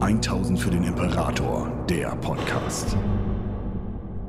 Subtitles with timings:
[0.00, 2.96] 1000 für den Imperator, der Podcast.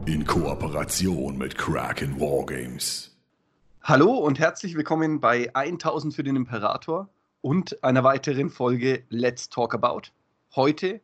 [0.05, 3.17] In Kooperation mit Kraken Wargames.
[3.81, 7.09] Hallo und herzlich willkommen bei 1000 für den Imperator
[7.41, 10.11] und einer weiteren Folge Let's Talk About.
[10.55, 11.01] Heute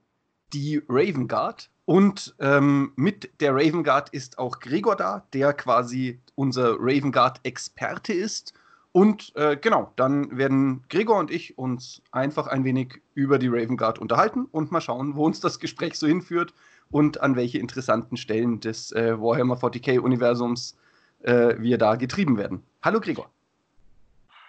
[0.54, 6.22] die Raven Guard und ähm, mit der Raven Guard ist auch Gregor da, der quasi
[6.36, 8.54] unser Raven Guard Experte ist
[8.92, 13.78] und äh, genau, dann werden Gregor und ich uns einfach ein wenig über die Raven
[13.78, 16.54] Guard unterhalten und mal schauen, wo uns das Gespräch so hinführt
[16.90, 20.78] und an welche interessanten Stellen des äh, Warhammer 40k-Universums
[21.22, 22.64] äh, wir da getrieben werden.
[22.84, 23.30] Hallo Gregor.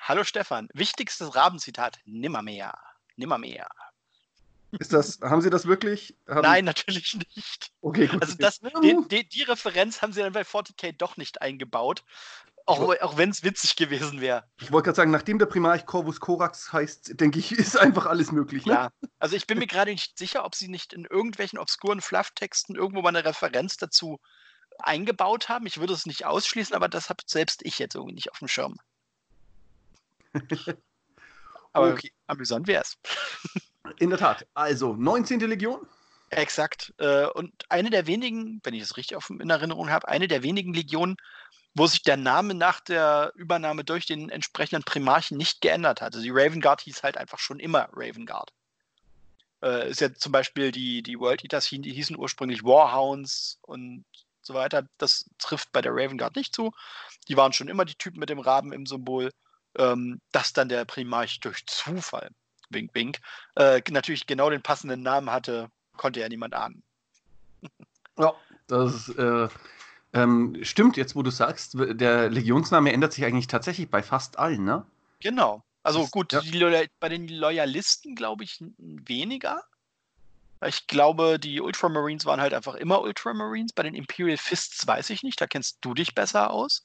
[0.00, 0.69] Hallo Stefan.
[0.74, 2.74] Wichtigstes Rabenzitat: Nimmermehr.
[3.16, 3.69] Nimmermehr.
[4.78, 6.16] Ist das, haben Sie das wirklich?
[6.27, 7.72] Haben Nein, natürlich nicht.
[7.83, 8.22] Okay, gut.
[8.22, 12.05] Also das, die, die, die, Referenz haben sie dann bei 40k doch nicht eingebaut.
[12.66, 14.44] Auch, auch wenn es witzig gewesen wäre.
[14.60, 18.32] Ich wollte gerade sagen, nachdem der Primarch Corvus Corax heißt, denke ich, ist einfach alles
[18.32, 18.66] möglich.
[18.66, 18.74] Ne?
[18.74, 22.76] Ja, also ich bin mir gerade nicht sicher, ob sie nicht in irgendwelchen obskuren Flufftexten
[22.76, 24.20] irgendwo mal eine Referenz dazu
[24.78, 25.66] eingebaut haben.
[25.66, 28.48] Ich würde es nicht ausschließen, aber das habe selbst ich jetzt irgendwie nicht auf dem
[28.48, 28.76] Schirm.
[31.72, 32.12] aber okay.
[32.26, 32.97] amüsant wäre es.
[33.98, 34.47] In der Tat.
[34.54, 35.41] Also, 19.
[35.41, 35.86] Legion?
[36.30, 36.94] Exakt.
[36.98, 40.72] Äh, und eine der wenigen, wenn ich es richtig in Erinnerung habe, eine der wenigen
[40.72, 41.16] Legionen,
[41.75, 46.15] wo sich der Name nach der Übernahme durch den entsprechenden Primarchen nicht geändert hat.
[46.15, 48.53] Also die Raven Guard hieß halt einfach schon immer Raven Guard.
[49.62, 54.05] Äh, ist ja zum Beispiel die, die World Eaters die hießen ursprünglich Warhounds und
[54.43, 54.87] so weiter.
[54.98, 56.73] Das trifft bei der Raven Guard nicht zu.
[57.28, 59.31] Die waren schon immer die Typen mit dem Raben im Symbol.
[59.78, 62.31] Ähm, dass dann der Primarch durch Zufall,
[62.69, 63.20] wink wink,
[63.55, 66.83] äh, natürlich genau den passenden Namen hatte, konnte ja niemand ahnen.
[68.19, 68.34] Ja,
[68.67, 69.48] das äh,
[70.12, 74.64] ähm, stimmt, jetzt wo du sagst, der Legionsname ändert sich eigentlich tatsächlich bei fast allen,
[74.64, 74.84] ne?
[75.20, 75.62] Genau.
[75.82, 76.41] Also gut, ja.
[77.00, 79.64] bei den Loyalisten glaube ich weniger.
[80.64, 83.72] Ich glaube, die Ultramarines waren halt einfach immer Ultramarines.
[83.72, 86.84] Bei den Imperial Fists weiß ich nicht, da kennst du dich besser aus.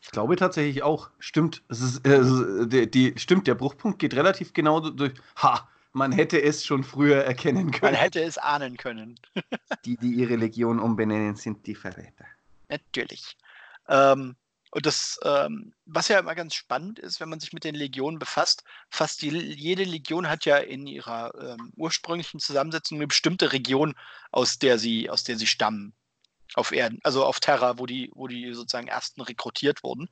[0.00, 1.10] Ich glaube tatsächlich auch.
[1.18, 1.62] Stimmt.
[1.68, 5.14] Es ist, äh, die, die, stimmt, der Bruchpunkt geht relativ genau durch.
[5.36, 5.68] Ha!
[5.92, 7.92] Man hätte es schon früher erkennen können.
[7.92, 9.18] Man hätte es ahnen können.
[9.84, 12.26] die, die ihre Legion umbenennen, sind die Verräter.
[12.68, 13.36] Natürlich.
[13.88, 14.36] Ähm,
[14.74, 18.18] und das, ähm, was ja immer ganz spannend ist, wenn man sich mit den Legionen
[18.18, 23.94] befasst, fast die, jede Legion hat ja in ihrer ähm, ursprünglichen Zusammensetzung eine bestimmte Region,
[24.32, 25.94] aus der sie, aus der sie stammen.
[26.54, 30.08] Auf Erden, also auf Terra, wo die, wo die sozusagen ersten rekrutiert wurden.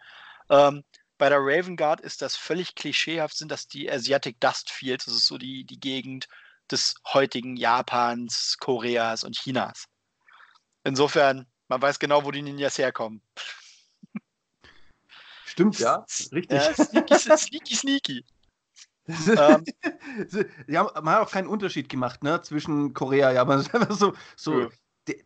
[0.48, 0.84] Ähm,
[1.19, 5.14] bei der Raven Guard ist das völlig klischeehaft, sind das die Asiatic Dust Fields, das
[5.14, 6.28] ist so die, die Gegend
[6.70, 9.86] des heutigen Japans, Koreas und Chinas.
[10.84, 13.22] Insofern man weiß genau, wo die Ninjas herkommen.
[15.46, 16.04] Stimmt, ja.
[16.32, 16.50] Richtig.
[16.50, 18.24] Ja, sneaky, sneaky, sneaky.
[19.08, 19.64] ähm,
[20.68, 24.12] ja, man hat auch keinen Unterschied gemacht ne, zwischen Korea, ja, man ist einfach so,
[24.36, 24.68] so ja.
[25.08, 25.16] der,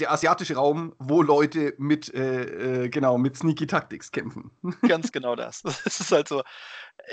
[0.00, 4.50] der, asiatische Raum, wo Leute mit, äh, äh, genau, mit Sneaky Tactics kämpfen.
[4.88, 5.62] Ganz genau das.
[5.62, 6.42] Das ist halt so,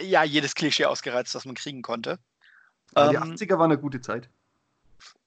[0.01, 2.17] ja, jedes Klischee ausgereizt, das man kriegen konnte.
[2.95, 4.29] Ähm, die 80er war eine gute Zeit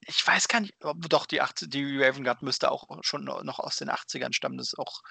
[0.06, 3.76] ich weiß gar nicht, doch, die, 80, die Raven Guard müsste auch schon noch aus
[3.76, 4.58] den 80ern stammen.
[4.58, 5.02] Das ist auch,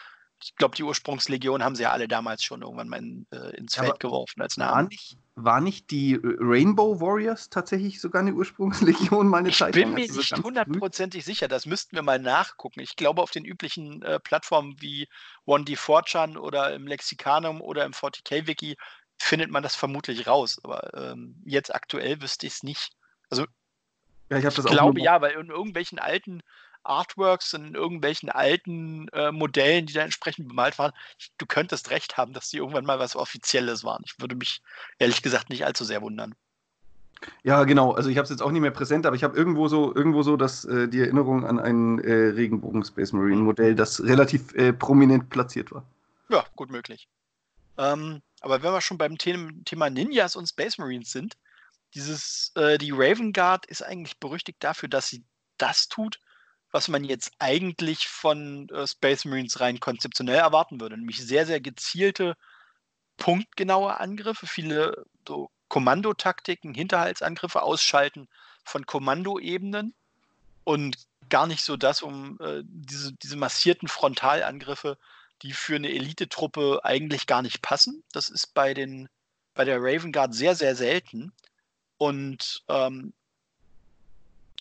[0.41, 3.75] ich glaube, die Ursprungslegion haben sie ja alle damals schon irgendwann mal in, äh, ins
[3.75, 4.73] Feld geworfen als Namen.
[4.73, 9.75] War nicht, war nicht die Rainbow Warriors tatsächlich sogar eine Ursprungslegion mal eine ich Zeit
[9.75, 9.97] lang?
[9.97, 12.81] Ich bin mir nicht hundertprozentig sicher, das müssten wir mal nachgucken.
[12.81, 15.07] Ich glaube, auf den üblichen äh, Plattformen wie
[15.47, 18.75] 1D4chan oder im Lexikanum oder im 40k-Wiki
[19.17, 20.59] findet man das vermutlich raus.
[20.63, 22.91] Aber ähm, jetzt aktuell wüsste ich es nicht.
[23.29, 23.45] Also
[24.37, 26.41] ja, ich, ich glaube ja, weil in irgendwelchen alten
[26.83, 30.91] Artworks, in irgendwelchen alten äh, Modellen, die da entsprechend bemalt waren,
[31.37, 34.03] du könntest recht haben, dass die irgendwann mal was Offizielles waren.
[34.05, 34.61] Ich würde mich
[34.99, 36.35] ehrlich gesagt nicht allzu sehr wundern.
[37.43, 37.93] Ja, genau.
[37.93, 40.23] Also ich habe es jetzt auch nicht mehr präsent, aber ich habe irgendwo so irgendwo
[40.23, 44.73] so das, äh, die Erinnerung an ein äh, Regenbogen Space Marine Modell, das relativ äh,
[44.73, 45.85] prominent platziert war.
[46.29, 47.07] Ja, gut möglich.
[47.77, 51.37] Ähm, aber wenn wir schon beim Thema Ninjas und Space Marines sind,
[51.93, 55.23] dieses, äh, die Raven Guard ist eigentlich berüchtigt dafür, dass sie
[55.57, 56.19] das tut,
[56.71, 61.61] was man jetzt eigentlich von äh, Space Marines rein konzeptionell erwarten würde, nämlich sehr, sehr
[61.61, 62.35] gezielte,
[63.17, 68.27] punktgenaue Angriffe, viele so Kommandotaktiken, Hinterhaltsangriffe, Ausschalten
[68.63, 69.93] von Kommandoebenen
[70.63, 70.97] und
[71.29, 74.97] gar nicht so das, um äh, diese, diese massierten Frontalangriffe,
[75.41, 78.03] die für eine Elitetruppe eigentlich gar nicht passen.
[78.11, 79.09] Das ist bei den
[79.53, 81.31] bei der Raven Guard sehr, sehr selten.
[82.03, 83.13] Und ähm,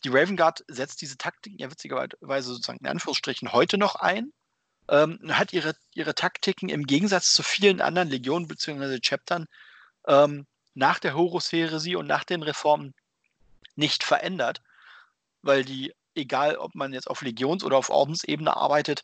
[0.05, 4.33] die Raven Guard setzt diese Taktiken ja witzigerweise sozusagen in Anführungsstrichen heute noch ein.
[4.89, 9.01] Ähm, hat ihre, ihre Taktiken im Gegensatz zu vielen anderen Legionen bzw.
[9.01, 9.47] Chaptern
[10.07, 12.95] ähm, nach der Horus-Heresie und nach den Reformen
[13.75, 14.63] nicht verändert,
[15.43, 19.03] weil die, egal ob man jetzt auf Legions- oder auf Ordensebene arbeitet,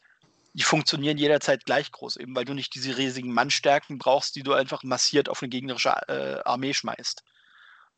[0.54, 4.52] die funktionieren jederzeit gleich groß, eben weil du nicht diese riesigen Mannstärken brauchst, die du
[4.52, 7.24] einfach massiert auf eine gegnerische äh, Armee schmeißt.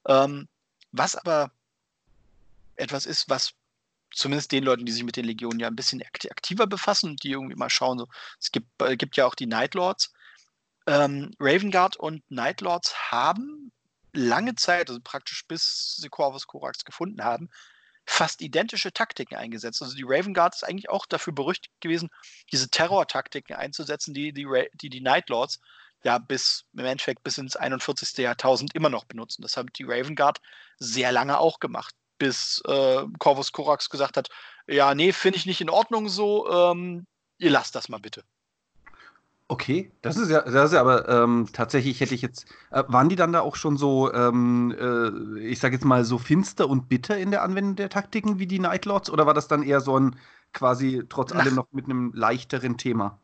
[0.06, 0.49] Ähm,
[0.93, 1.50] was aber
[2.76, 3.52] etwas ist, was
[4.12, 7.31] zumindest den Leuten, die sich mit den Legionen ja ein bisschen aktiver befassen und die
[7.32, 8.08] irgendwie mal schauen, so,
[8.41, 10.12] es gibt, äh, gibt ja auch die Nightlords.
[10.87, 13.70] Ähm, Raven Guard und Nightlords haben
[14.12, 17.49] lange Zeit, also praktisch bis sie Corvus Corax gefunden haben,
[18.06, 19.82] fast identische Taktiken eingesetzt.
[19.82, 22.11] Also die Raven Guard ist eigentlich auch dafür berüchtigt gewesen,
[22.50, 25.61] diese Terror-Taktiken einzusetzen, die die, die, die Nightlords
[26.05, 28.17] ja bis im Endeffekt bis ins 41.
[28.19, 29.43] Jahrtausend immer noch benutzen.
[29.43, 30.41] Das hat die Raven Guard
[30.79, 34.29] sehr lange auch gemacht, bis äh, Corvus Corax gesagt hat,
[34.67, 37.06] ja, nee, finde ich nicht in Ordnung so, ähm,
[37.38, 38.25] ihr lasst das mal bitte.
[39.49, 43.08] Okay, das ist ja, das ist ja aber ähm, tatsächlich hätte ich jetzt, äh, waren
[43.08, 46.88] die dann da auch schon so, ähm, äh, ich sage jetzt mal so finster und
[46.88, 49.99] bitter in der Anwendung der Taktiken wie die Nightlords oder war das dann eher so
[49.99, 50.14] ein
[50.52, 53.19] quasi trotz allem noch mit einem leichteren Thema?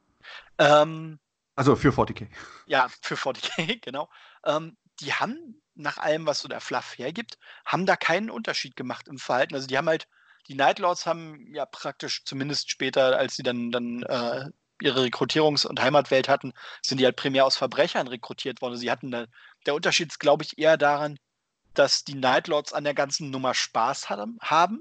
[0.58, 1.20] Ähm,
[1.56, 2.28] also für 40k.
[2.66, 4.08] Ja, für 40k, genau.
[4.44, 9.08] Ähm, die haben nach allem, was so der Fluff hergibt, haben da keinen Unterschied gemacht
[9.08, 9.54] im Verhalten.
[9.54, 10.06] Also die haben halt,
[10.48, 14.50] die Nightlords haben ja praktisch zumindest später, als sie dann, dann äh,
[14.80, 18.76] ihre Rekrutierungs- und Heimatwelt hatten, sind die halt primär aus Verbrechern rekrutiert worden.
[18.76, 19.26] Sie hatten da,
[19.64, 21.18] der Unterschied ist, glaube ich, eher daran,
[21.74, 24.80] dass die Nightlords an der ganzen Nummer Spaß haben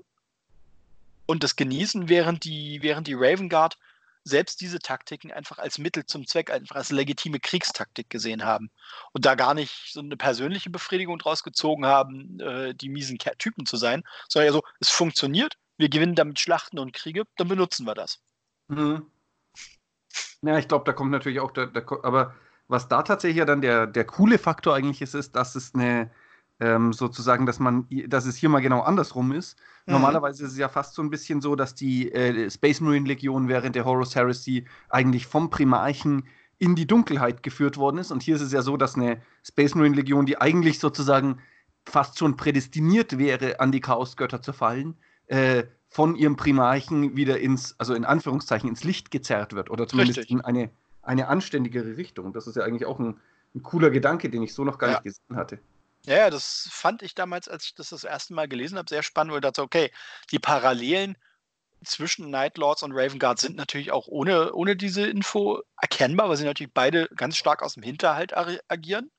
[1.26, 3.78] und das genießen, während die, während die Raven Guard
[4.26, 8.72] selbst diese Taktiken einfach als Mittel zum Zweck, einfach als legitime Kriegstaktik gesehen haben
[9.14, 13.66] und da gar nicht so eine persönliche Befriedigung draus gezogen haben, äh, die miesen Typen
[13.66, 17.86] zu sein, sondern ja so, es funktioniert, wir gewinnen damit Schlachten und Kriege, dann benutzen
[17.86, 18.20] wir das.
[18.68, 19.06] Mhm.
[20.42, 22.34] Ja, ich glaube, da kommt natürlich auch, der, der, aber
[22.68, 26.10] was da tatsächlich ja dann der, der coole Faktor eigentlich ist, ist, dass es eine,
[26.60, 29.58] ähm, sozusagen, dass man, dass es hier mal genau andersrum ist.
[29.86, 29.94] Mhm.
[29.94, 33.48] Normalerweise ist es ja fast so ein bisschen so, dass die äh, Space Marine Legion
[33.48, 36.24] während der Horus Heresy eigentlich vom Primarchen
[36.58, 38.12] in die Dunkelheit geführt worden ist.
[38.12, 41.40] Und hier ist es ja so, dass eine Space Marine Legion, die eigentlich sozusagen
[41.86, 44.96] fast schon prädestiniert wäre, an die Chaosgötter zu fallen,
[45.28, 50.20] äh, von ihrem Primarchen wieder ins, also in Anführungszeichen, ins Licht gezerrt wird oder zumindest
[50.20, 50.36] Richtig.
[50.36, 50.70] in eine,
[51.02, 52.34] eine anständigere Richtung.
[52.34, 53.18] Das ist ja eigentlich auch ein,
[53.54, 54.96] ein cooler Gedanke, den ich so noch gar ja.
[54.96, 55.60] nicht gesehen hatte.
[56.06, 59.32] Ja, das fand ich damals, als ich das das erste Mal gelesen habe, sehr spannend,
[59.32, 59.92] weil ich dachte, okay,
[60.32, 61.18] die Parallelen
[61.84, 66.46] zwischen Nightlords und Raven Guard sind natürlich auch ohne, ohne diese Info erkennbar, weil sie
[66.46, 69.12] natürlich beide ganz stark aus dem Hinterhalt agieren.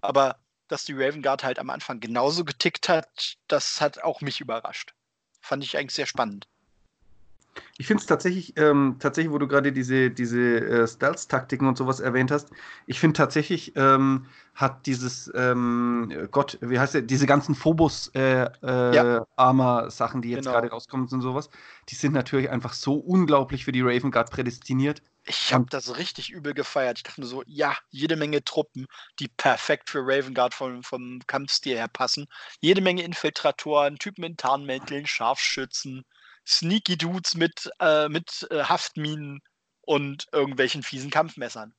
[0.00, 0.38] Aber
[0.68, 4.94] dass die Raven Guard halt am Anfang genauso getickt hat, das hat auch mich überrascht
[5.48, 6.46] fand ich eigentlich sehr spannend.
[7.76, 12.00] Ich finde es tatsächlich, ähm, tatsächlich, wo du gerade diese, diese äh, Stealth-Taktiken und sowas
[12.00, 12.50] erwähnt hast,
[12.86, 20.18] ich finde tatsächlich ähm, hat dieses, ähm, Gott, wie heißt der, diese ganzen Phobos-Armor-Sachen, äh,
[20.18, 20.52] äh, die jetzt genau.
[20.52, 21.50] gerade rauskommen und sowas,
[21.88, 25.02] die sind natürlich einfach so unglaublich für die Raven Guard prädestiniert.
[25.24, 26.98] Ich habe das richtig übel gefeiert.
[26.98, 28.86] Ich dachte nur so, ja, jede Menge Truppen,
[29.20, 32.26] die perfekt für Raven Guard vom, vom Kampfstil her passen.
[32.60, 36.04] Jede Menge Infiltratoren, Typen in Tarnmänteln, Scharfschützen,
[36.48, 39.40] Sneaky Dudes mit, äh, mit äh, Haftminen
[39.82, 41.74] und irgendwelchen fiesen Kampfmessern.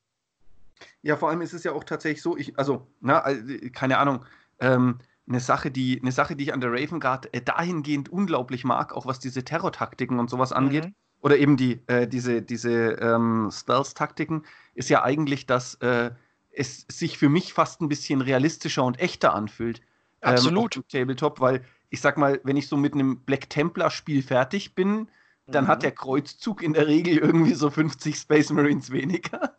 [1.02, 4.26] Ja, vor allem ist es ja auch tatsächlich so, ich, also, na, äh, keine Ahnung,
[4.60, 8.64] ähm, eine Sache, die, eine Sache, die ich an der Raven Guard äh, dahingehend unglaublich
[8.64, 12.94] mag, auch was diese Terror-Taktiken und sowas angeht, mhm oder eben die, äh, diese, diese
[12.94, 16.12] ähm, Spells-Taktiken, ist ja eigentlich, dass äh,
[16.52, 19.80] es sich für mich fast ein bisschen realistischer und echter anfühlt.
[20.22, 20.82] Ähm, Absolut.
[20.90, 25.10] Tabletop, weil ich sag mal, wenn ich so mit einem Black Templar-Spiel fertig bin,
[25.48, 25.70] dann mhm.
[25.70, 29.56] hat der Kreuzzug in der Regel irgendwie so 50 Space Marines weniger.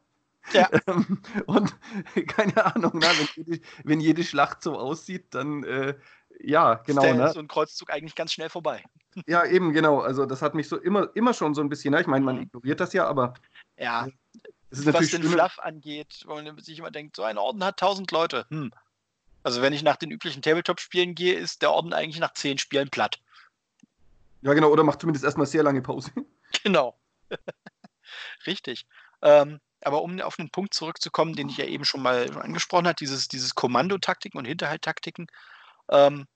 [0.52, 0.68] Ja.
[0.86, 1.76] Ähm, und
[2.28, 5.94] keine Ahnung, na, wenn, jede, wenn, jede, Schlacht so aussieht, dann äh,
[6.42, 7.02] ja, genau.
[7.02, 7.32] Ist der, ne?
[7.32, 8.82] so ein Kreuzzug eigentlich ganz schnell vorbei.
[9.26, 10.00] Ja, eben, genau.
[10.00, 12.36] Also das hat mich so immer, immer schon so ein bisschen, ja, ich meine, man
[12.36, 12.42] mhm.
[12.42, 13.34] ignoriert das ja, aber.
[13.78, 14.08] Ja.
[14.70, 18.46] was den Fluff angeht, wo man sich immer denkt, so ein Orden hat 1000 Leute.
[18.50, 18.70] Hm.
[19.42, 22.90] Also wenn ich nach den üblichen Tabletop-Spielen gehe, ist der Orden eigentlich nach 10 Spielen
[22.90, 23.20] platt.
[24.42, 26.10] Ja, genau, oder macht zumindest erstmal sehr lange Pause.
[26.64, 26.98] Genau.
[28.46, 28.84] Richtig.
[29.22, 32.96] Ähm, aber um auf den Punkt zurückzukommen, den ich ja eben schon mal angesprochen habe,
[32.96, 35.28] dieses, dieses Kommandotaktiken und Hinterhalttaktiken,
[35.90, 36.26] ähm,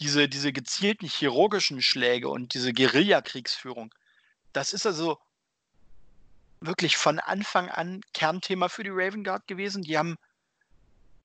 [0.00, 3.94] diese, diese gezielten chirurgischen Schläge und diese Guerillakriegsführung,
[4.52, 5.18] das ist also
[6.60, 9.82] wirklich von Anfang an Kernthema für die Raven Guard gewesen.
[9.82, 10.16] Die haben,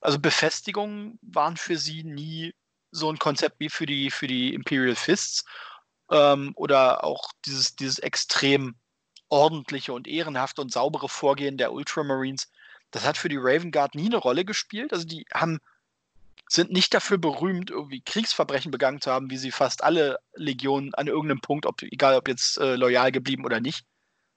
[0.01, 2.53] also Befestigungen waren für sie nie
[2.91, 5.45] so ein Konzept wie für die, für die Imperial Fists
[6.11, 8.75] ähm, oder auch dieses, dieses extrem
[9.29, 12.49] ordentliche und ehrenhafte und saubere Vorgehen der Ultramarines.
[12.91, 14.91] Das hat für die Raven Guard nie eine Rolle gespielt.
[14.91, 15.59] Also die haben
[16.51, 21.05] sind nicht dafür berühmt, irgendwie Kriegsverbrechen begangen zu haben, wie sie fast alle Legionen an
[21.05, 23.85] irgendeinem Punkt, ob, egal ob jetzt äh, loyal geblieben oder nicht,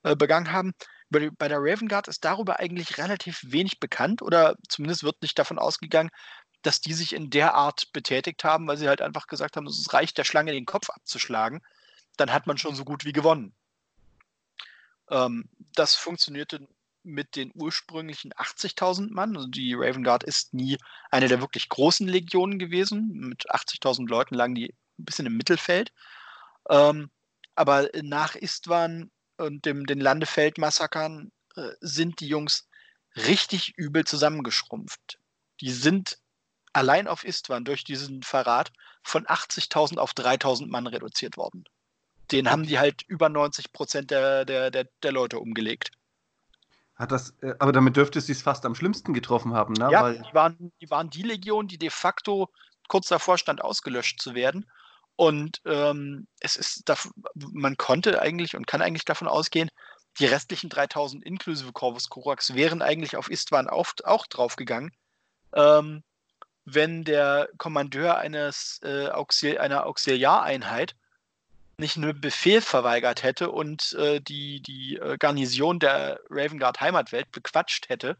[0.02, 0.74] äh, begangen haben.
[1.12, 5.58] Bei, der Raven Guard ist darüber eigentlich relativ wenig bekannt oder zumindest wird nicht davon
[5.58, 6.10] ausgegangen,
[6.62, 9.92] dass die sich in der Art betätigt haben, weil sie halt einfach gesagt haben, es
[9.92, 11.60] reicht der Schlange den Kopf abzuschlagen,
[12.16, 13.54] dann hat man schon so gut wie gewonnen.
[15.10, 16.66] Ähm, das funktionierte
[17.04, 19.36] mit den ursprünglichen 80.000 Mann.
[19.36, 20.78] Also die Raven Guard ist nie
[21.10, 23.10] eine der wirklich großen Legionen gewesen.
[23.12, 25.92] Mit 80.000 Leuten lagen die ein bisschen im Mittelfeld.
[26.68, 27.10] Ähm,
[27.54, 32.68] aber nach Istvan und dem, den Landefeldmassakern äh, sind die Jungs
[33.16, 35.18] richtig übel zusammengeschrumpft.
[35.60, 36.18] Die sind
[36.72, 38.72] allein auf Istvan durch diesen Verrat
[39.02, 41.64] von 80.000 auf 3.000 Mann reduziert worden.
[42.30, 45.90] Den haben die halt über 90 Prozent der, der, der, der Leute umgelegt.
[46.94, 49.88] Hat das, äh, aber damit dürfte es sich fast am schlimmsten getroffen haben, ne?
[49.90, 52.48] Ja, Weil die, waren, die waren die Legion, die de facto
[52.88, 54.70] kurz davor stand, ausgelöscht zu werden.
[55.16, 56.90] Und ähm, es ist,
[57.34, 59.70] man konnte eigentlich und kann eigentlich davon ausgehen,
[60.18, 64.92] die restlichen 3000 inklusive Corvus Corax wären eigentlich auf Istvan auch, auch draufgegangen.
[65.54, 66.02] Ähm,
[66.64, 70.94] wenn der Kommandeur eines, äh, Auxil einer Auxiliareinheit
[71.78, 77.88] nicht einen Befehl verweigert hätte und äh, die, die äh, Garnison der Ravengard Heimatwelt bequatscht
[77.88, 78.16] hätte,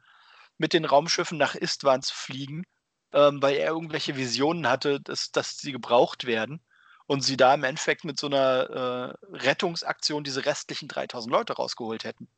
[0.59, 2.65] mit den Raumschiffen nach Istvan zu fliegen,
[3.13, 6.61] ähm, weil er irgendwelche Visionen hatte, dass, dass sie gebraucht werden
[7.07, 12.05] und sie da im Endeffekt mit so einer äh, Rettungsaktion diese restlichen 3000 Leute rausgeholt
[12.05, 12.29] hätten.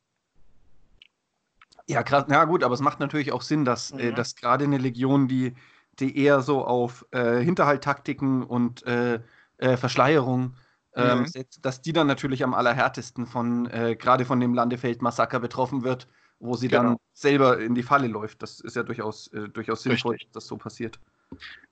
[1.87, 4.15] Ja, grad, ja gut, aber es macht natürlich auch Sinn, dass, äh, mhm.
[4.15, 5.55] dass gerade eine Legion, die
[5.99, 9.19] die eher so auf äh, Hinterhalttaktiken und äh,
[9.57, 10.55] äh, Verschleierung
[10.95, 11.27] ähm, mhm.
[11.27, 16.07] setzt, dass die dann natürlich am allerhärtesten von, äh, gerade von dem Landefeld-Massaker betroffen wird,
[16.39, 16.83] wo sie genau.
[16.83, 18.41] dann selber in die Falle läuft.
[18.41, 20.99] Das ist ja durchaus, äh, durchaus sinnvoll, dass das so passiert.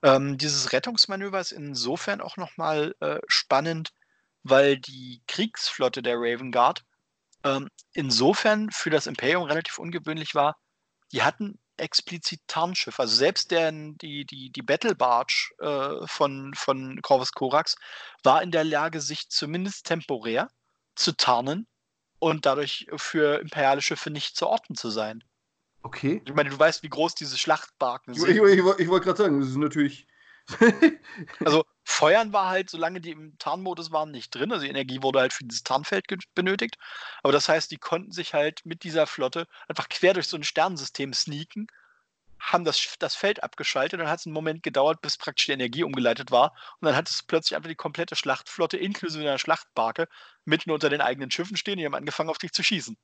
[0.02, 3.92] Ähm, dieses Rettungsmanöver ist insofern auch nochmal äh, spannend,
[4.42, 6.84] weil die Kriegsflotte der Raven Guard
[7.44, 10.56] ähm, insofern für das Imperium relativ ungewöhnlich war.
[11.12, 13.00] Die hatten explizit Tarnschiff.
[13.00, 17.76] Also selbst der, die, die, die Battle Barge äh, von, von Corvus Corax
[18.22, 20.48] war in der Lage, sich zumindest temporär
[20.94, 21.66] zu tarnen
[22.18, 25.24] und dadurch für imperiale Schiffe nicht zu orten zu sein.
[25.84, 26.22] Okay.
[26.24, 28.28] Ich meine, du weißt, wie groß diese Schlachtbarken sind.
[28.28, 30.06] Ich, ich, ich, ich wollte gerade sagen, das ist natürlich.
[31.44, 34.50] also Feuern war halt, solange die im Tarnmodus waren, nicht drin.
[34.50, 36.78] Also die Energie wurde halt für dieses Tarnfeld benötigt.
[37.22, 40.42] Aber das heißt, die konnten sich halt mit dieser Flotte einfach quer durch so ein
[40.42, 41.66] Sternensystem sneaken,
[42.40, 44.00] haben das, das Feld abgeschaltet.
[44.00, 46.52] Dann hat es einen Moment gedauert, bis praktisch die Energie umgeleitet war.
[46.80, 50.08] Und dann hat es plötzlich einfach die komplette Schlachtflotte inklusive einer Schlachtbarke
[50.46, 51.76] mitten unter den eigenen Schiffen stehen.
[51.76, 52.96] Die haben angefangen, auf dich zu schießen.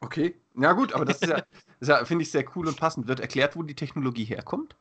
[0.00, 1.42] Okay, ja gut, aber das ist ja,
[1.80, 3.08] ja finde ich, sehr cool und passend.
[3.08, 4.76] Wird erklärt, wo die Technologie herkommt?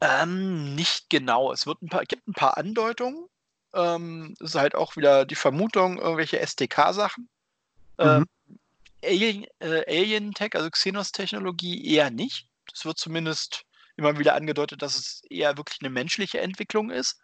[0.00, 1.52] Ähm, nicht genau.
[1.52, 3.26] Es wird ein paar, gibt ein paar Andeutungen.
[3.72, 7.28] Ähm, ist halt auch wieder die Vermutung, irgendwelche SDK-Sachen.
[7.98, 8.26] Ähm, mhm.
[8.48, 8.58] Ähm,
[9.04, 12.48] Alien, äh, Alien Tech, also Xenos-Technologie, eher nicht.
[12.72, 13.64] Es wird zumindest
[13.96, 17.20] immer wieder angedeutet, dass es eher wirklich eine menschliche Entwicklung ist.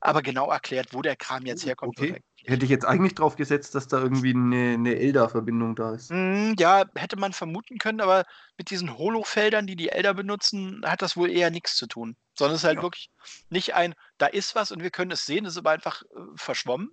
[0.00, 1.98] Aber genau erklärt, wo der Kram jetzt oh, herkommt.
[1.98, 2.22] Okay.
[2.44, 6.10] Hätte ich jetzt eigentlich drauf gesetzt, dass da irgendwie eine, eine Elder-Verbindung da ist.
[6.10, 8.24] Mm, ja, hätte man vermuten können, aber
[8.56, 12.16] mit diesen Holo-Feldern, die die Elder benutzen, hat das wohl eher nichts zu tun.
[12.34, 12.82] Sondern es ist halt ja.
[12.82, 13.10] wirklich
[13.50, 16.06] nicht ein, da ist was und wir können es sehen, es ist aber einfach äh,
[16.36, 16.90] verschwommen,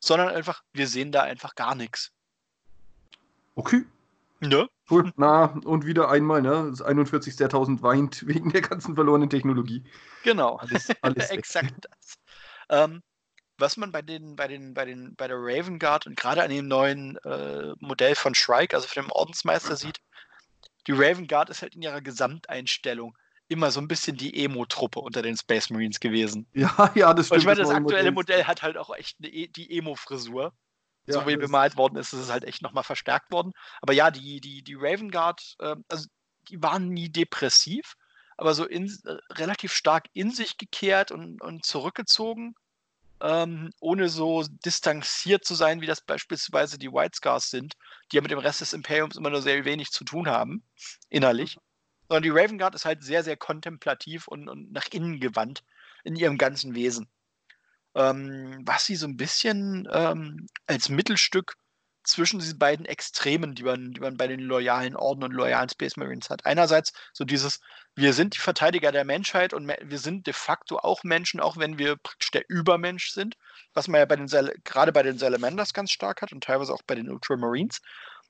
[0.00, 2.12] sondern einfach, wir sehen da einfach gar nichts.
[3.56, 3.84] Okay.
[4.40, 4.68] Ne?
[4.88, 5.12] Cool.
[5.16, 6.68] Na, und wieder einmal, ne?
[6.70, 7.38] Das 41.
[7.38, 9.82] Jahrtausend weint wegen der ganzen verlorenen Technologie.
[10.22, 10.56] Genau.
[10.56, 12.18] Alles, alles Exakt das.
[12.68, 13.02] Ähm,
[13.58, 16.50] was man bei den, bei den, bei den, bei der Raven Guard und gerade an
[16.50, 19.98] dem neuen äh, Modell von Shrike, also von dem Ordensmeister, sieht,
[20.86, 23.16] die Raven Guard ist halt in ihrer Gesamteinstellung
[23.48, 26.46] immer so ein bisschen die Emo-Truppe unter den Space Marines gewesen.
[26.54, 27.36] Ja, ja, das stimmt.
[27.36, 30.52] Und ich meine, das, das aktuelle Modell hat halt auch echt eine, e, die Emo-Frisur.
[31.06, 33.52] Ja, so wie bemalt worden ist, ist es halt echt nochmal verstärkt worden.
[33.80, 36.06] Aber ja, die, die, die Raven Guard, äh, also
[36.50, 37.94] die waren nie depressiv,
[38.38, 42.54] aber so in, äh, relativ stark in sich gekehrt und, und zurückgezogen
[43.20, 47.74] ähm, ohne so distanziert zu sein, wie das beispielsweise die White Scars sind,
[48.10, 50.62] die ja mit dem Rest des Imperiums immer nur sehr wenig zu tun haben,
[51.08, 51.56] innerlich.
[51.56, 51.60] Mhm.
[52.08, 55.62] Sondern die Raven Guard ist halt sehr, sehr kontemplativ und, und nach innen gewandt
[56.04, 57.08] in ihrem ganzen Wesen.
[57.94, 61.56] Ähm, was sie so ein bisschen ähm, als Mittelstück
[62.08, 65.96] zwischen diesen beiden Extremen, die man, die man bei den loyalen Orden und loyalen Space
[65.96, 66.46] Marines hat.
[66.46, 67.60] Einerseits so dieses,
[67.94, 71.78] wir sind die Verteidiger der Menschheit und wir sind de facto auch Menschen, auch wenn
[71.78, 73.36] wir praktisch der Übermensch sind,
[73.74, 74.26] was man ja bei den
[74.64, 77.80] gerade bei den Salamanders ganz stark hat und teilweise auch bei den Ultramarines.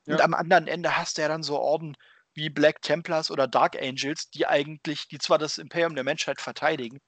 [0.07, 0.15] Ja.
[0.15, 1.97] Und am anderen Ende hast du ja dann so Orden
[2.35, 7.01] wie Black Templars oder Dark Angels, die eigentlich, die zwar das Imperium der Menschheit verteidigen,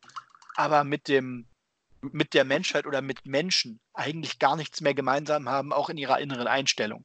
[0.56, 1.49] aber mit dem
[2.02, 6.18] mit der Menschheit oder mit Menschen eigentlich gar nichts mehr gemeinsam haben, auch in ihrer
[6.18, 7.04] inneren Einstellung.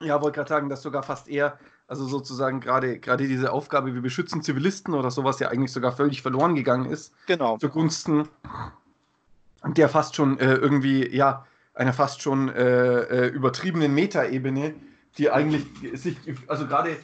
[0.00, 4.02] Ja, wollte gerade sagen, dass sogar fast eher, also sozusagen gerade gerade diese Aufgabe, wir
[4.02, 7.12] beschützen Zivilisten oder sowas ja eigentlich sogar völlig verloren gegangen ist.
[7.26, 7.58] Genau.
[7.58, 8.28] Zugunsten
[9.64, 14.74] der fast schon äh, irgendwie, ja, einer fast schon äh, äh, übertriebenen Metaebene,
[15.16, 16.96] die eigentlich sich, also gerade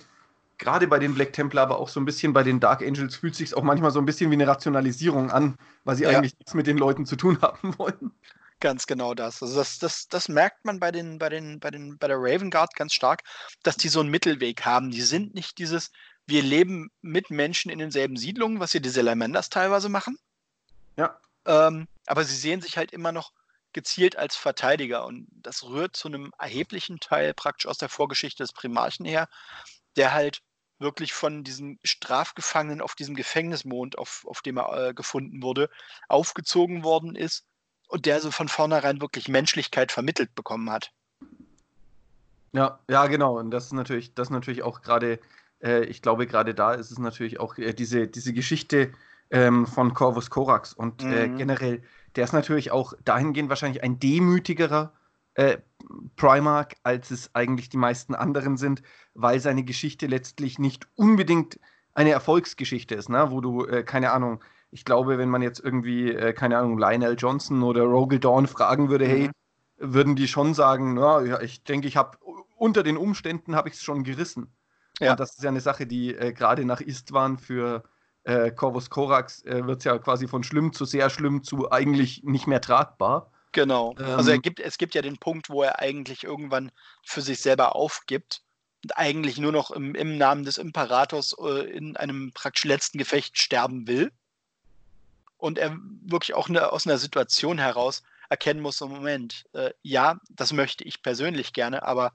[0.58, 3.34] gerade bei den Black Templar, aber auch so ein bisschen bei den Dark Angels fühlt
[3.34, 6.10] sich auch manchmal so ein bisschen wie eine Rationalisierung an, weil sie ja.
[6.10, 8.12] eigentlich nichts mit den Leuten zu tun haben wollen.
[8.60, 9.42] Ganz genau das.
[9.42, 12.50] Also das, das, das merkt man bei den, bei den, bei den, bei der Raven
[12.50, 13.22] Guard ganz stark,
[13.62, 14.90] dass die so einen Mittelweg haben.
[14.90, 15.90] Die sind nicht dieses,
[16.26, 20.16] wir leben mit Menschen in denselben Siedlungen, was hier die Salamanders teilweise machen.
[20.96, 21.18] Ja.
[21.46, 23.32] Ähm, aber sie sehen sich halt immer noch
[23.74, 28.52] gezielt als Verteidiger und das rührt zu einem erheblichen Teil praktisch aus der Vorgeschichte des
[28.52, 29.28] Primarchen her,
[29.96, 30.42] der halt
[30.78, 35.70] wirklich von diesen Strafgefangenen auf diesem Gefängnismond, auf, auf dem er äh, gefunden wurde,
[36.08, 37.46] aufgezogen worden ist
[37.88, 40.92] und der so von vornherein wirklich Menschlichkeit vermittelt bekommen hat.
[42.52, 43.38] Ja, ja, genau.
[43.38, 45.18] Und das ist natürlich, das ist natürlich auch gerade,
[45.62, 48.92] äh, ich glaube, gerade da ist es natürlich auch äh, diese, diese Geschichte
[49.30, 51.36] ähm, von Corvus Corax und äh, mhm.
[51.36, 51.82] generell,
[52.14, 54.92] der ist natürlich auch dahingehend wahrscheinlich ein demütigerer
[55.34, 55.58] äh,
[56.16, 58.82] Primark, als es eigentlich die meisten anderen sind,
[59.14, 61.58] weil seine Geschichte letztlich nicht unbedingt
[61.94, 63.30] eine Erfolgsgeschichte ist, ne?
[63.30, 67.16] wo du, äh, keine Ahnung, ich glaube, wenn man jetzt irgendwie, äh, keine Ahnung, Lionel
[67.16, 69.10] Johnson oder Rogel Dawn fragen würde, mhm.
[69.10, 69.30] hey,
[69.76, 72.18] würden die schon sagen, na, ja, ich denke, ich habe
[72.56, 74.52] unter den Umständen habe ich es schon gerissen.
[75.00, 75.12] Ja.
[75.12, 77.84] Und das ist ja eine Sache, die äh, gerade nach Istvan für
[78.24, 82.22] äh, Corvus Corax äh, wird es ja quasi von schlimm zu sehr schlimm zu eigentlich
[82.24, 83.30] nicht mehr tragbar.
[83.54, 83.94] Genau.
[83.98, 86.70] Ähm, also gibt, es gibt ja den Punkt, wo er eigentlich irgendwann
[87.04, 88.42] für sich selber aufgibt
[88.82, 93.38] und eigentlich nur noch im, im Namen des Imperators äh, in einem praktisch letzten Gefecht
[93.38, 94.12] sterben will.
[95.38, 100.18] Und er wirklich auch eine, aus einer Situation heraus erkennen muss, im Moment, äh, ja,
[100.30, 102.12] das möchte ich persönlich gerne, aber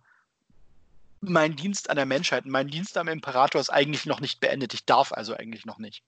[1.22, 4.74] mein Dienst an der Menschheit, mein Dienst am Imperator ist eigentlich noch nicht beendet.
[4.74, 6.04] Ich darf also eigentlich noch nicht.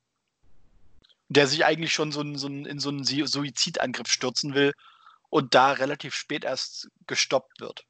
[1.29, 4.73] Der sich eigentlich schon so, so in so einen Suizidangriff stürzen will
[5.31, 7.87] und da relativ spät erst gestoppt wird.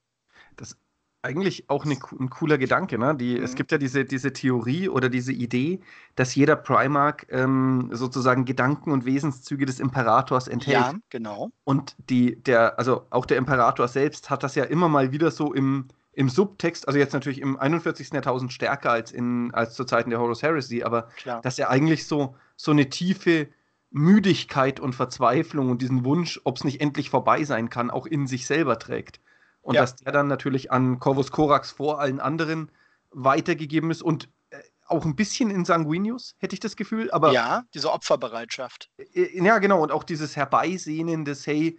[0.55, 0.77] Das ist
[1.23, 2.97] eigentlich auch eine, ein cooler Gedanke.
[2.97, 3.15] Ne?
[3.15, 3.43] Die, mhm.
[3.43, 5.81] Es gibt ja diese, diese Theorie oder diese Idee,
[6.15, 10.77] dass jeder Primark ähm, sozusagen Gedanken und Wesenszüge des Imperators enthält.
[10.77, 11.51] Ja, genau.
[11.63, 15.53] Und die, der, also auch der Imperator selbst hat das ja immer mal wieder so
[15.53, 18.11] im, im Subtext, also jetzt natürlich im 41.
[18.13, 21.41] Jahrtausend stärker als, in, als zu Zeiten der Horus Heresy, aber Klar.
[21.41, 23.47] dass er eigentlich so, so eine tiefe
[23.91, 28.25] Müdigkeit und Verzweiflung und diesen Wunsch, ob es nicht endlich vorbei sein kann, auch in
[28.25, 29.19] sich selber trägt.
[29.61, 29.81] Und ja.
[29.81, 32.71] dass der dann natürlich an Corvus Corax vor allen anderen
[33.11, 37.11] weitergegeben ist und äh, auch ein bisschen in Sanguinius, hätte ich das Gefühl.
[37.11, 38.89] Aber, ja, diese Opferbereitschaft.
[38.97, 39.83] Äh, ja, genau.
[39.83, 41.77] Und auch dieses Herbeisehnen des, hey,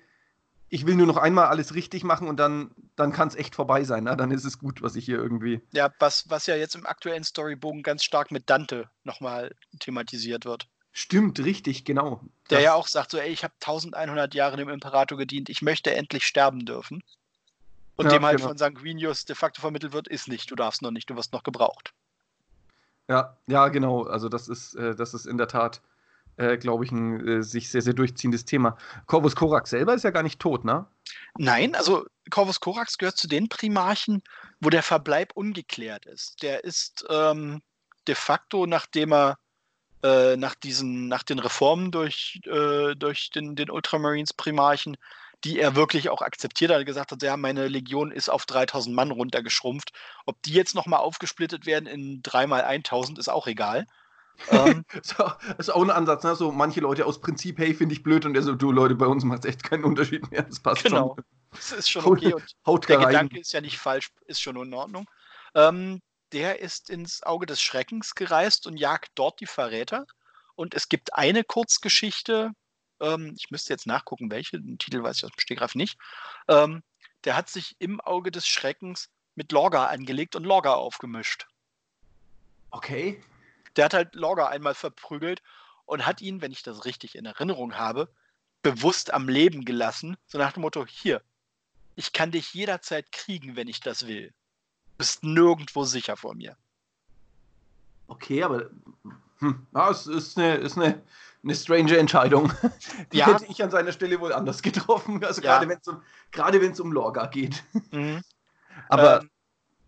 [0.68, 3.85] ich will nur noch einmal alles richtig machen und dann, dann kann es echt vorbei
[3.85, 4.05] sein.
[4.05, 4.16] Ne?
[4.16, 5.61] Dann ist es gut, was ich hier irgendwie.
[5.72, 10.68] Ja, was, was ja jetzt im aktuellen Storybogen ganz stark mit Dante nochmal thematisiert wird.
[10.93, 12.21] Stimmt, richtig, genau.
[12.51, 15.63] Der das ja auch sagt so, ey, ich habe 1100 Jahre dem Imperator gedient, ich
[15.63, 17.03] möchte endlich sterben dürfen.
[17.97, 18.49] Und ja, dem halt genau.
[18.49, 21.43] von Sanguinius de facto vermittelt wird, ist nicht, du darfst noch nicht, du wirst noch
[21.43, 21.95] gebraucht.
[23.09, 24.05] Ja, ja, genau.
[24.05, 25.83] Also das ist, äh, das ist in der Tat,
[26.37, 28.77] äh, glaube ich, ein äh, sich sehr, sehr durchziehendes Thema.
[29.07, 30.87] Corvus Corax selber ist ja gar nicht tot, ne?
[31.37, 34.23] Nein, also Corvus Corax gehört zu den Primarchen,
[34.61, 36.43] wo der Verbleib ungeklärt ist.
[36.43, 37.63] Der ist ähm,
[38.07, 39.39] de facto, nachdem er
[40.03, 44.97] äh, nach, diesen, nach den Reformen durch, äh, durch den, den Ultramarines-Primarchen,
[45.45, 49.11] die er wirklich auch akzeptiert hat, gesagt hat, ja, meine Legion ist auf 3000 Mann
[49.11, 49.93] runtergeschrumpft.
[50.27, 53.87] Ob die jetzt nochmal aufgesplittet werden in 3 mal 1000, ist auch egal.
[54.51, 54.85] ähm,
[55.59, 56.35] ist auch ein Ansatz, ne?
[56.37, 59.07] So manche Leute aus Prinzip, hey, finde ich blöd und er so, du Leute, bei
[59.07, 60.43] uns macht es echt keinen Unterschied mehr.
[60.43, 61.15] Das passt genau.
[61.17, 61.25] schon.
[61.51, 64.73] Das ist schon okay und Haut der Gedanke ist ja nicht falsch, ist schon in
[64.73, 65.07] Ordnung.
[65.55, 66.01] Ähm,
[66.33, 70.07] der ist ins Auge des Schreckens gereist und jagt dort die Verräter.
[70.55, 72.53] Und es gibt eine Kurzgeschichte,
[73.01, 75.99] ähm, ich müsste jetzt nachgucken, welche, den Titel weiß ich aus dem Stegreif nicht.
[76.49, 76.83] Ähm,
[77.25, 81.47] der hat sich im Auge des Schreckens mit Lorga angelegt und Lorga aufgemischt.
[82.71, 83.23] Okay.
[83.77, 85.42] Der hat halt Lorga einmal verprügelt
[85.87, 88.12] und hat ihn, wenn ich das richtig in Erinnerung habe,
[88.62, 91.23] bewusst am Leben gelassen, so nach dem Motto, hier,
[91.97, 94.33] ich kann dich jederzeit kriegen, wenn ich das will
[95.03, 96.57] bist nirgendwo sicher vor mir.
[98.07, 98.71] Okay, aber
[99.38, 101.03] hm, ja, es ist eine, ist eine,
[101.43, 102.53] eine strange Entscheidung.
[103.12, 103.27] Die ja.
[103.27, 105.25] hätte ich an seiner Stelle wohl anders getroffen.
[105.25, 105.59] Also ja.
[105.59, 107.65] gerade wenn es um, gerade um Lorga geht.
[107.91, 108.23] Mhm.
[108.88, 109.31] Aber ähm,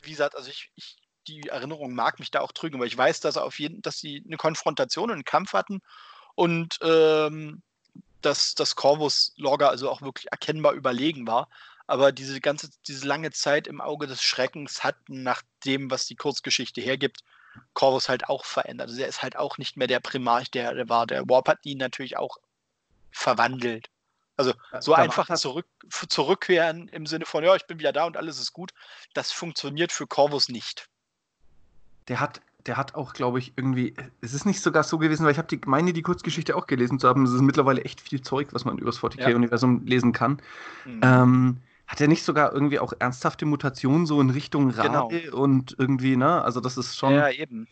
[0.03, 0.97] wie gesagt, also ich, ich
[1.29, 3.99] die Erinnerung mag mich da auch trügen, aber ich weiß, dass er auf jeden, dass
[4.01, 5.81] sie eine Konfrontation und einen Kampf hatten
[6.35, 7.63] und ähm,
[8.21, 11.49] dass das Corvus Logger also auch wirklich erkennbar überlegen war.
[11.87, 16.17] Aber diese ganze, diese lange Zeit im Auge des Schreckens hat nach dem, was die
[16.17, 17.23] Kurzgeschichte hergibt,
[17.73, 18.89] Corvus halt auch verändert.
[18.89, 21.07] Also er ist halt auch nicht mehr der Primarch, der, der war.
[21.07, 22.39] Der Warp hat ihn natürlich auch
[23.11, 23.91] verwandelt.
[24.37, 25.67] Also so da einfach zurück,
[26.09, 28.73] zurückkehren im Sinne von, ja, ich bin wieder da und alles ist gut,
[29.13, 30.89] das funktioniert für Corvus nicht.
[32.09, 35.33] Der hat, der hat auch, glaube ich, irgendwie, es ist nicht sogar so gewesen, weil
[35.33, 37.25] ich habe die, meine, die Kurzgeschichte auch gelesen zu haben.
[37.25, 39.91] Es ist mittlerweile echt viel Zeug, was man über das 40k-Universum ja.
[39.91, 40.43] lesen kann.
[40.85, 41.01] Mhm.
[41.03, 45.37] Ähm, hat er nicht sogar irgendwie auch ernsthafte Mutationen so in Richtung Rabe genau.
[45.37, 46.43] und irgendwie, ne?
[46.43, 47.15] Also das ist schon.
[47.15, 47.69] Ja, eben.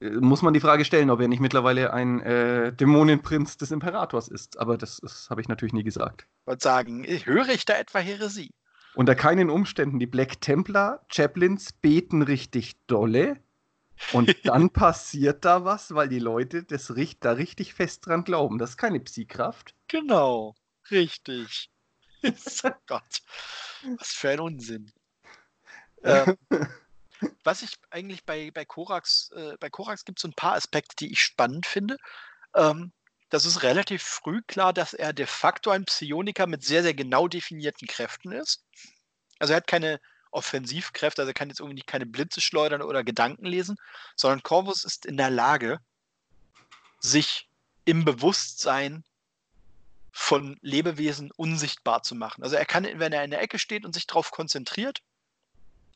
[0.00, 4.28] Äh, muss man die Frage stellen, ob er nicht mittlerweile ein äh, Dämonenprinz des Imperators
[4.28, 4.58] ist.
[4.58, 6.26] Aber das, das habe ich natürlich nie gesagt.
[6.42, 8.50] Ich wollte sagen, höre ich da etwa Heresie?
[8.94, 9.98] Unter keinen Umständen.
[9.98, 13.36] Die Black Templar, Chaplains beten richtig dolle.
[14.12, 18.58] Und dann passiert da was, weil die Leute das, da richtig fest dran glauben.
[18.58, 19.74] Das ist keine Psi-Kraft.
[19.88, 20.54] Genau,
[20.90, 21.70] richtig.
[22.64, 23.22] oh Gott,
[23.98, 24.92] was für ein Unsinn.
[26.04, 26.36] ähm,
[27.44, 30.96] was ich eigentlich bei, bei Korax, äh, bei Korax gibt es so ein paar Aspekte,
[30.96, 31.96] die ich spannend finde.
[32.54, 32.92] Ähm,
[33.30, 37.28] das ist relativ früh klar, dass er de facto ein Psioniker mit sehr, sehr genau
[37.28, 38.64] definierten Kräften ist.
[39.38, 40.00] Also er hat keine
[40.32, 43.76] Offensivkräfte, also er kann jetzt irgendwie keine Blitze schleudern oder Gedanken lesen,
[44.16, 45.78] sondern Corvus ist in der Lage,
[47.00, 47.48] sich
[47.84, 49.04] im Bewusstsein
[50.12, 52.42] von Lebewesen unsichtbar zu machen.
[52.42, 55.02] Also er kann, wenn er in der Ecke steht und sich darauf konzentriert,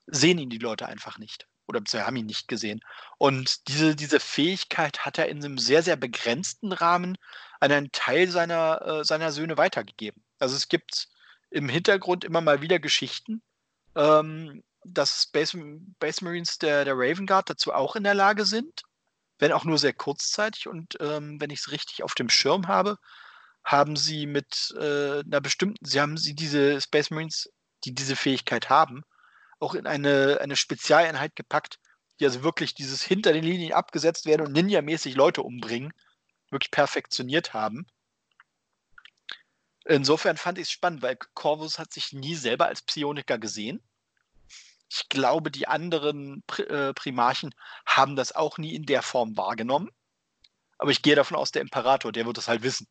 [0.07, 1.47] sehen ihn die Leute einfach nicht.
[1.67, 2.81] Oder sie haben ihn nicht gesehen.
[3.17, 7.17] Und diese, diese Fähigkeit hat er in einem sehr, sehr begrenzten Rahmen
[7.61, 10.23] an einen Teil seiner, äh, seiner Söhne weitergegeben.
[10.39, 11.09] Also es gibt
[11.51, 13.41] im Hintergrund immer mal wieder Geschichten,
[13.95, 15.57] ähm, dass Space,
[15.97, 18.83] Space Marines der, der Raven Guard dazu auch in der Lage sind,
[19.39, 20.69] wenn auch nur sehr kurzzeitig.
[20.69, 22.99] Und ähm, wenn ich es richtig auf dem Schirm habe,
[23.65, 27.51] haben sie mit äh, einer bestimmten, sie haben sie diese Space Marines,
[27.85, 29.03] die diese Fähigkeit haben,
[29.59, 31.79] auch in eine, eine Spezialeinheit gepackt,
[32.21, 35.93] die also wirklich dieses hinter den Linien abgesetzt werden und Ninja-mäßig Leute umbringen,
[36.51, 37.87] wirklich perfektioniert haben.
[39.87, 43.83] Insofern fand ich es spannend, weil Corvus hat sich nie selber als Psioniker gesehen.
[44.91, 49.91] Ich glaube, die anderen äh, Primarchen haben das auch nie in der Form wahrgenommen.
[50.79, 52.87] Aber ich gehe davon aus, der Imperator, der wird das halt wissen.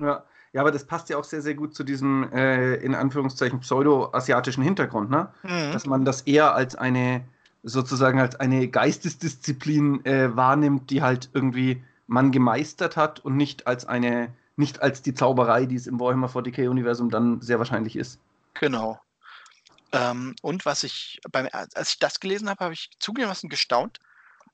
[0.00, 0.24] Ja.
[0.52, 4.62] ja, aber das passt ja auch sehr, sehr gut zu diesem, äh, in Anführungszeichen, pseudo-asiatischen
[4.62, 5.32] Hintergrund, ne?
[5.42, 5.72] Mhm.
[5.72, 7.24] Dass man das eher als eine,
[7.62, 13.84] sozusagen als eine Geistesdisziplin äh, wahrnimmt, die halt irgendwie man gemeistert hat und nicht als
[13.84, 18.18] eine, nicht als die Zauberei, die es im Warhammer 40k-Universum dann sehr wahrscheinlich ist.
[18.54, 18.98] Genau.
[19.92, 23.98] Ähm, und was ich, beim, als ich das gelesen habe, habe ich zugegebenermaßen gestaunt.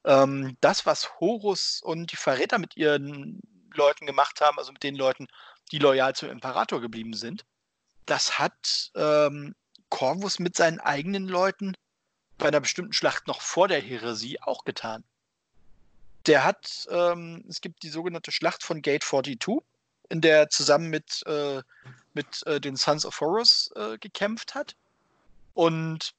[0.04, 3.40] Ähm, das, was Horus und die Verräter mit ihren
[3.76, 5.28] Leuten gemacht haben, also mit den Leuten,
[5.72, 7.44] die loyal zum Imperator geblieben sind.
[8.06, 9.54] Das hat ähm,
[9.88, 11.76] Corvus mit seinen eigenen Leuten
[12.38, 15.04] bei einer bestimmten Schlacht noch vor der Heresie auch getan.
[16.26, 19.62] Der hat, ähm, es gibt die sogenannte Schlacht von Gate 42,
[20.08, 21.62] in der er zusammen mit, äh,
[22.12, 24.74] mit äh, den Sons of Horus äh, gekämpft hat.
[25.54, 26.14] Und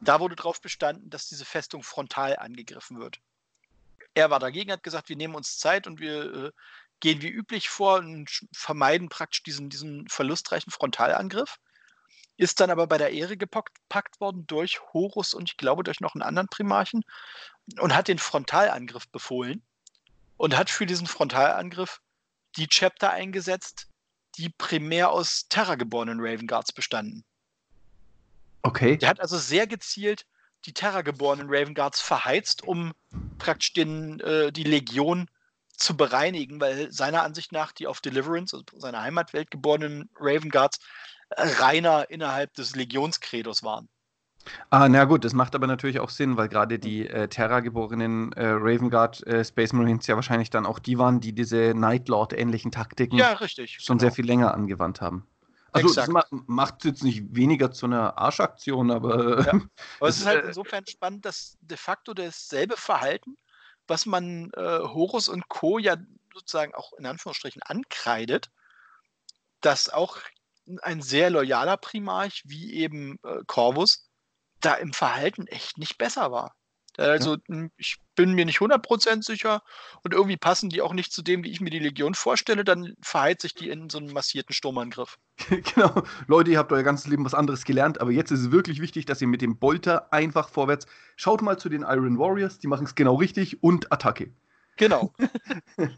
[0.00, 3.20] da wurde darauf bestanden, dass diese Festung frontal angegriffen wird.
[4.14, 6.52] Er war dagegen, hat gesagt, wir nehmen uns Zeit und wir äh,
[7.00, 11.56] gehen wie üblich vor und vermeiden praktisch diesen, diesen verlustreichen Frontalangriff.
[12.38, 16.14] Ist dann aber bei der Ehre gepackt worden durch Horus und ich glaube durch noch
[16.14, 17.02] einen anderen Primarchen
[17.78, 19.62] und hat den Frontalangriff befohlen
[20.36, 22.00] und hat für diesen Frontalangriff
[22.56, 23.88] die Chapter eingesetzt,
[24.36, 27.24] die primär aus Terra-geborenen Raven Guards bestanden.
[28.62, 28.98] Okay.
[28.98, 30.26] Der hat also sehr gezielt
[30.64, 32.92] die Terra-geborenen Raven Guards verheizt, um
[33.38, 35.30] praktisch den, äh, die Legion
[35.76, 40.78] zu bereinigen, weil seiner Ansicht nach die auf Deliverance, also seiner Heimatwelt geborenen Raven Guards,
[41.30, 43.88] äh, reiner innerhalb des Legionskredos waren.
[44.70, 48.46] Ah, na gut, das macht aber natürlich auch Sinn, weil gerade die äh, Terra-geborenen äh,
[48.46, 52.70] Raven Guard äh, Space Marines ja wahrscheinlich dann auch die waren, die diese Night Lord-ähnlichen
[52.70, 54.08] Taktiken ja, richtig, schon genau.
[54.08, 55.26] sehr viel länger angewandt haben.
[55.72, 56.08] Also Exakt.
[56.08, 59.44] das ma macht es jetzt nicht weniger zu einer Arschaktion, aber.
[59.44, 59.60] Ja.
[60.00, 63.36] Aber es ist halt äh, insofern spannend, dass de facto dasselbe Verhalten
[63.86, 65.78] was man äh, Horus und Co.
[65.78, 65.96] ja
[66.34, 68.50] sozusagen auch in Anführungsstrichen ankreidet,
[69.60, 70.18] dass auch
[70.82, 74.08] ein sehr loyaler Primarch wie eben äh, Corvus
[74.60, 76.54] da im Verhalten echt nicht besser war.
[76.98, 77.66] Also ja.
[77.76, 79.62] ich bin mir nicht 100% sicher
[80.02, 82.96] und irgendwie passen die auch nicht zu dem, wie ich mir die Legion vorstelle, dann
[83.02, 85.18] verheizt sich die in so einen massierten Sturmangriff.
[85.74, 86.02] genau.
[86.26, 89.04] Leute, ihr habt euer ganzes Leben was anderes gelernt, aber jetzt ist es wirklich wichtig,
[89.04, 90.86] dass ihr mit dem Bolter einfach vorwärts.
[91.16, 94.32] Schaut mal zu den Iron Warriors, die machen es genau richtig und Attacke.
[94.76, 95.12] Genau.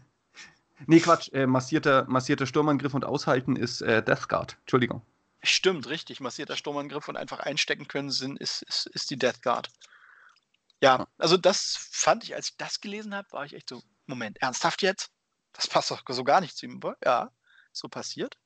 [0.87, 1.31] nee, Quatsch.
[1.33, 4.57] Äh, massierter, massierter Sturmangriff und Aushalten ist äh, Death Guard.
[4.61, 5.01] Entschuldigung.
[5.41, 6.19] Stimmt, richtig.
[6.19, 9.69] Massierter Sturmangriff und einfach einstecken können sind, ist, ist, ist die Death Guard.
[10.81, 14.41] Ja, also das fand ich, als ich das gelesen habe, war ich echt so, Moment,
[14.41, 15.11] ernsthaft jetzt?
[15.53, 16.79] Das passt doch so gar nicht zu ihm.
[17.03, 17.31] Ja,
[17.71, 18.37] so passiert.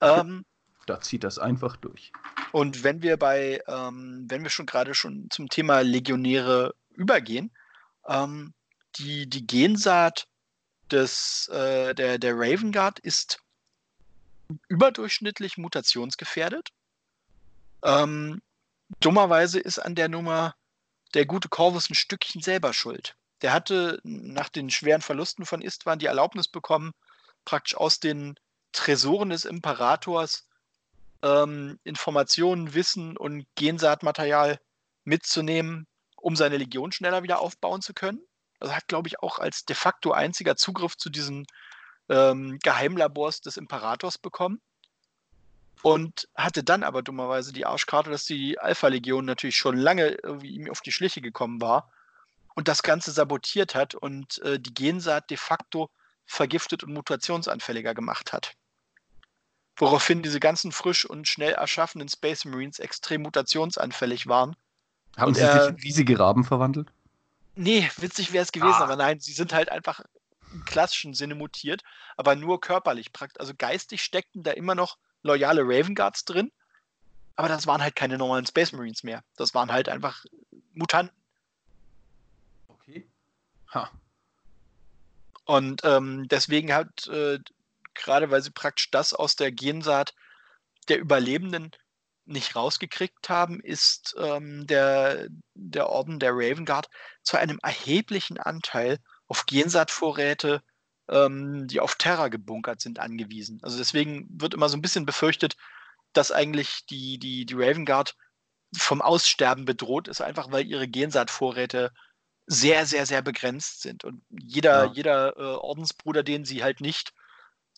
[0.00, 0.44] Ähm,
[0.86, 2.12] da zieht das einfach durch.
[2.52, 7.50] Und wenn wir bei, ähm, wenn wir schon gerade schon zum Thema Legionäre übergehen,
[8.06, 8.54] ähm,
[8.96, 10.26] die, die Gensaat
[10.90, 13.38] des, äh, der, der Raven Guard ist
[14.68, 16.70] überdurchschnittlich mutationsgefährdet.
[17.82, 18.40] Ähm,
[19.00, 20.54] dummerweise ist an der Nummer
[21.14, 23.14] der gute Corvus ein Stückchen selber schuld.
[23.42, 26.92] Der hatte nach den schweren Verlusten von Istvan die Erlaubnis bekommen,
[27.44, 28.38] praktisch aus den
[28.72, 30.48] Tresoren des Imperators
[31.22, 34.60] ähm, Informationen, Wissen und Gensaatmaterial
[35.04, 38.20] mitzunehmen, um seine Legion schneller wieder aufbauen zu können.
[38.60, 41.46] Also hat, glaube ich, auch als de facto einziger Zugriff zu diesen
[42.08, 44.60] ähm, Geheimlabors des Imperators bekommen.
[45.82, 50.80] Und hatte dann aber dummerweise die Arschkarte, dass die Alpha-Legion natürlich schon lange ihm auf
[50.80, 51.92] die Schliche gekommen war
[52.56, 55.88] und das Ganze sabotiert hat und äh, die Gensaat de facto
[56.26, 58.56] vergiftet und mutationsanfälliger gemacht hat.
[59.78, 64.56] Woraufhin diese ganzen frisch und schnell erschaffenen Space Marines extrem mutationsanfällig waren.
[65.16, 66.92] Haben und sie er, sich in riesige Raben verwandelt?
[67.54, 68.84] Nee, witzig wäre es gewesen, ah.
[68.84, 70.00] aber nein, sie sind halt einfach
[70.52, 71.82] im klassischen Sinne mutiert,
[72.16, 73.10] aber nur körperlich.
[73.38, 76.50] Also geistig steckten da immer noch loyale Raven Guards drin,
[77.36, 79.22] aber das waren halt keine normalen Space Marines mehr.
[79.36, 80.24] Das waren halt einfach
[80.74, 81.16] Mutanten.
[82.68, 83.06] Okay.
[83.74, 83.90] Ha.
[85.44, 87.38] Und ähm, deswegen hat, äh,
[87.98, 90.14] gerade weil sie praktisch das aus der Gensaat
[90.88, 91.72] der Überlebenden
[92.24, 96.88] nicht rausgekriegt haben, ist ähm, der, der Orden der Raven Guard
[97.22, 100.62] zu einem erheblichen Anteil auf Gensaatvorräte,
[101.08, 103.60] ähm, die auf Terra gebunkert sind, angewiesen.
[103.62, 105.56] Also deswegen wird immer so ein bisschen befürchtet,
[106.12, 108.14] dass eigentlich die, die, die Raven Guard
[108.76, 111.92] vom Aussterben bedroht ist, einfach weil ihre Gensaatvorräte
[112.46, 114.04] sehr, sehr, sehr begrenzt sind.
[114.04, 114.92] Und jeder, ja.
[114.92, 117.12] jeder äh, Ordensbruder, den sie halt nicht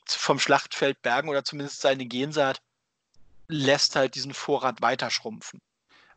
[0.06, 2.60] vom Schlachtfeld bergen oder zumindest seine Gensaat,
[3.48, 5.60] lässt halt diesen Vorrat weiter schrumpfen.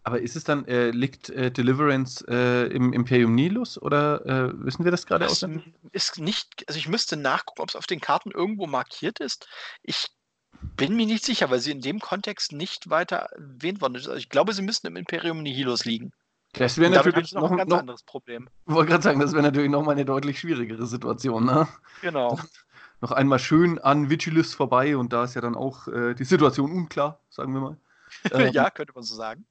[0.06, 4.84] Aber ist es dann, äh, liegt äh, Deliverance äh, im Imperium Nilus oder äh, wissen
[4.84, 5.46] wir das gerade aus?
[5.92, 9.48] Ist nicht, also ich müsste nachgucken, ob es auf den Karten irgendwo markiert ist.
[9.82, 10.10] Ich
[10.76, 14.08] bin mir nicht sicher, weil sie in dem Kontext nicht weiter erwähnt worden ist.
[14.08, 16.12] Also ich glaube, sie müssten im Imperium Nihilus liegen.
[16.52, 18.48] Das wäre natürlich noch ein ganz noch, anderes Problem.
[18.68, 21.46] Ich wollte gerade sagen, das wäre natürlich noch mal eine deutlich schwierigere Situation.
[21.46, 21.68] Ne?
[22.02, 22.40] Genau.
[23.04, 26.72] noch einmal schön an Vigilus vorbei und da ist ja dann auch äh, die Situation
[26.72, 27.78] unklar, sagen wir mal.
[28.32, 29.44] Ähm, ja, könnte man so sagen.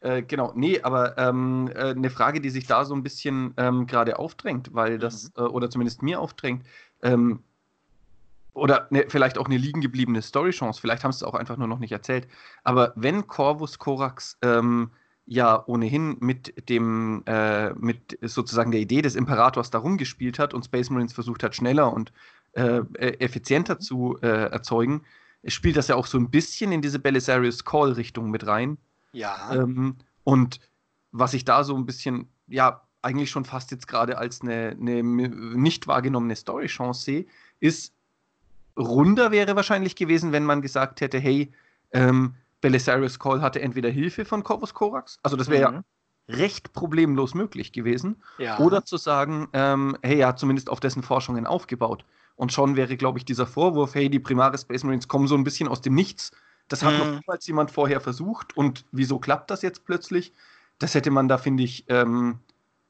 [0.00, 3.86] Äh, genau, nee, aber ähm, äh, eine Frage, die sich da so ein bisschen ähm,
[3.86, 5.30] gerade aufdrängt, weil das, mhm.
[5.44, 6.66] Äh, oder zumindest mir aufdrängt,
[7.02, 7.42] ähm,
[8.52, 11.68] oder ne, vielleicht auch eine liegen gebliebene Story-Chance, vielleicht haben sie es auch einfach nur
[11.68, 12.28] noch nicht erzählt,
[12.64, 14.90] aber wenn Corvus Corax ähm,
[15.24, 20.66] ja ohnehin mit dem, äh, mit sozusagen der Idee des Imperators darum gespielt hat und
[20.66, 22.12] Space Marines versucht hat, schneller und
[22.52, 22.82] äh,
[23.18, 25.02] effizienter zu erzeugen,
[25.46, 28.78] spielt das ja auch so ein bisschen in diese Belisarius Call-Richtung mit rein
[29.12, 29.52] ja.
[29.52, 30.60] Ähm, und
[31.12, 35.02] was ich da so ein bisschen, ja, eigentlich schon fast jetzt gerade als eine, eine
[35.02, 37.26] nicht wahrgenommene Story-Chance sehe,
[37.60, 37.92] ist,
[38.76, 41.52] runder wäre wahrscheinlich gewesen, wenn man gesagt hätte, hey,
[41.92, 45.76] ähm, Belisarius Call hatte entweder Hilfe von Corvus Corax, also das wäre mhm.
[45.76, 45.84] ja
[46.28, 48.58] recht problemlos möglich gewesen, ja.
[48.60, 52.04] oder zu sagen, ähm, hey, er hat zumindest auf dessen Forschungen aufgebaut.
[52.42, 55.44] Und schon wäre, glaube ich, dieser Vorwurf, hey, die Primare Space Marines kommen so ein
[55.44, 56.32] bisschen aus dem Nichts
[56.72, 56.98] das hat hm.
[56.98, 57.14] noch mhm.
[57.20, 58.56] niemals jemand vorher versucht.
[58.56, 60.32] Und wieso klappt das jetzt plötzlich?
[60.78, 61.84] Das hätte man da, finde ich.
[61.88, 62.38] Ähm,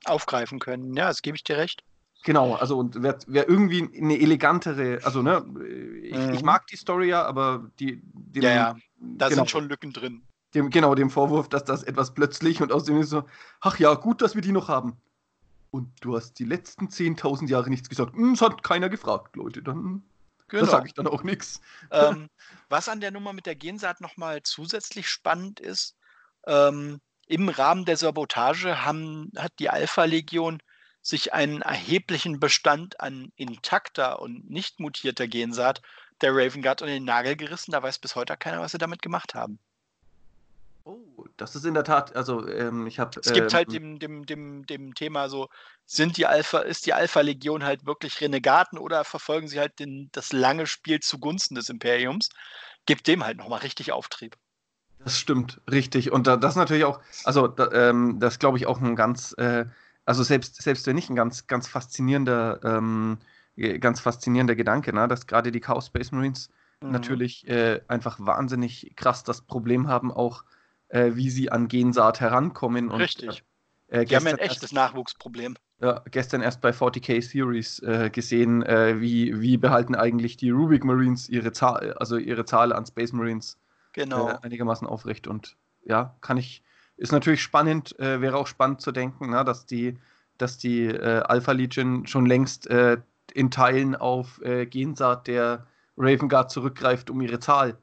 [0.04, 0.94] Aufgreifen können.
[0.94, 1.82] Ja, das gebe ich dir recht.
[2.24, 5.44] Genau, also und wäre wär irgendwie eine elegantere, also ne,
[6.02, 6.34] ich, mhm.
[6.34, 8.00] ich, mag die Story ja, aber die.
[8.04, 10.22] Dem, ja, ja, da genau, sind schon Lücken drin.
[10.54, 13.24] Dem, genau, dem Vorwurf, dass das etwas plötzlich und außerdem ist so,
[13.60, 14.96] ach ja, gut, dass wir die noch haben.
[15.72, 18.14] Und du hast die letzten 10.000 Jahre nichts gesagt.
[18.14, 19.62] Hm, es hat keiner gefragt, Leute.
[19.62, 20.04] Dann
[20.52, 20.66] Genau.
[20.66, 21.60] Sage ich dann auch nichts.
[21.90, 22.28] Ähm,
[22.68, 25.96] was an der Nummer mit der Gensaat nochmal zusätzlich spannend ist,
[26.46, 30.62] ähm, im Rahmen der Sabotage haben, hat die Alpha-Legion
[31.00, 35.80] sich einen erheblichen Bestand an intakter und nicht mutierter Gensaat
[36.20, 37.72] der Raven Guard an den Nagel gerissen.
[37.72, 39.58] Da weiß bis heute keiner, was sie damit gemacht haben.
[40.84, 43.20] Oh, das ist in der Tat, also ähm, ich habe.
[43.20, 45.48] Es gibt halt ähm, dem, dem, dem, dem Thema so,
[45.86, 50.32] sind die Alpha, ist die Alpha-Legion halt wirklich Renegaten oder verfolgen sie halt den, das
[50.32, 52.30] lange Spiel zugunsten des Imperiums?
[52.86, 54.36] gibt dem halt nochmal richtig Auftrieb.
[54.98, 56.12] Das stimmt, richtig.
[56.12, 59.34] Und da, das ist natürlich auch, also da, ähm, das glaube ich auch ein ganz,
[59.38, 59.66] äh,
[60.04, 63.18] also selbst, selbst wenn nicht ein ganz, ganz faszinierender, ähm,
[63.80, 65.08] ganz faszinierender Gedanke, ne?
[65.08, 66.92] dass gerade die Chaos Space Marines mhm.
[66.92, 70.44] natürlich äh, einfach wahnsinnig krass das Problem haben, auch
[70.92, 72.90] äh, wie sie an Gensaat herankommen.
[72.90, 73.42] Und, Richtig.
[73.88, 75.56] Äh, die haben ein echtes erst, Nachwuchsproblem.
[75.80, 80.84] Ja, gestern erst bei 40k Series äh, gesehen, äh, wie, wie behalten eigentlich die Rubik
[80.84, 83.58] Marines ihre Zahl, also ihre Zahl an Space Marines
[83.94, 84.28] genau.
[84.28, 85.26] Äh, einigermaßen aufrecht.
[85.26, 86.62] Und ja, kann ich,
[86.98, 89.98] ist natürlich spannend, äh, wäre auch spannend zu denken, na, dass die,
[90.36, 97.20] dass die Alpha Legion schon längst in Teilen auf Gensaat der Raven Guard zurückgreift, um
[97.20, 97.74] ihre Zahl äh,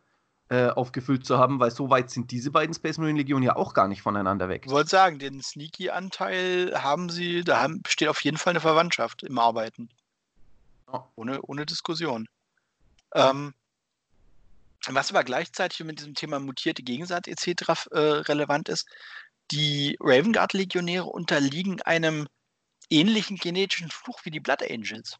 [0.49, 3.87] aufgefüllt zu haben, weil so weit sind diese beiden Space Marine Legionen ja auch gar
[3.87, 4.63] nicht voneinander weg.
[4.65, 9.21] Ich wollte sagen, den Sneaky-Anteil haben sie, da haben, besteht auf jeden Fall eine Verwandtschaft
[9.23, 9.89] im Arbeiten.
[10.91, 11.07] Ja.
[11.15, 12.27] Ohne, ohne Diskussion.
[13.13, 13.53] Ähm,
[14.87, 17.87] was aber gleichzeitig mit diesem Thema mutierte Gegensatz etc.
[17.91, 18.87] Äh, relevant ist,
[19.51, 22.27] die Raven Guard Legionäre unterliegen einem
[22.89, 25.17] ähnlichen genetischen Fluch wie die Blood Angels.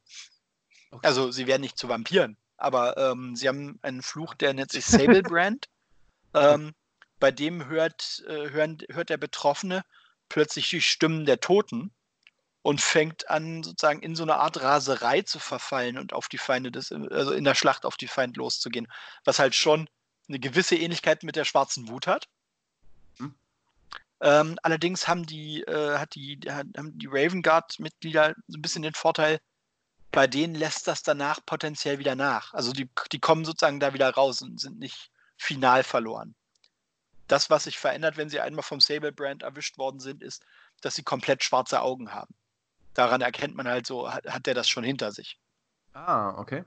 [0.92, 1.06] Okay.
[1.06, 4.86] Also sie werden nicht zu Vampiren, aber ähm, sie haben einen Fluch, der nennt sich
[4.86, 5.68] Sable Brand.
[6.34, 6.74] ähm,
[7.20, 9.84] bei dem hört, äh, hören, hört der Betroffene
[10.30, 11.92] plötzlich die Stimmen der Toten
[12.62, 16.72] und fängt an, sozusagen in so eine Art Raserei zu verfallen und auf die Feinde
[16.72, 18.88] des, also in der Schlacht auf die Feinde loszugehen.
[19.24, 19.90] Was halt schon
[20.28, 22.28] eine gewisse Ähnlichkeit mit der schwarzen Wut hat.
[23.18, 23.34] Hm.
[24.22, 28.94] Ähm, allerdings haben die, äh, hat die, haben die Raven Guard-Mitglieder so ein bisschen den
[28.94, 29.40] Vorteil,
[30.12, 32.54] bei denen lässt das danach potenziell wieder nach.
[32.54, 36.36] Also die, die kommen sozusagen da wieder raus und sind nicht final verloren.
[37.28, 40.44] Das, was sich verändert, wenn sie einmal vom Sable-Brand erwischt worden sind, ist,
[40.82, 42.34] dass sie komplett schwarze Augen haben.
[42.96, 45.40] Daran erkennt man halt so, hat, hat der das schon hinter sich.
[45.94, 46.64] Ah, okay.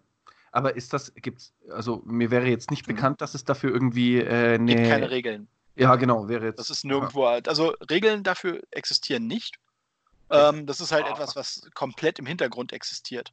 [0.52, 2.94] Aber ist das, gibt's, also mir wäre jetzt nicht mhm.
[2.94, 4.74] bekannt, dass es dafür irgendwie äh, eine.
[4.76, 5.48] Gibt keine Regeln.
[5.74, 6.58] Ja, genau, wäre jetzt.
[6.58, 7.40] Das ist nirgendwo, ja.
[7.46, 9.58] also Regeln dafür existieren nicht.
[10.32, 11.12] Ähm, das ist halt oh.
[11.12, 13.32] etwas, was komplett im Hintergrund existiert.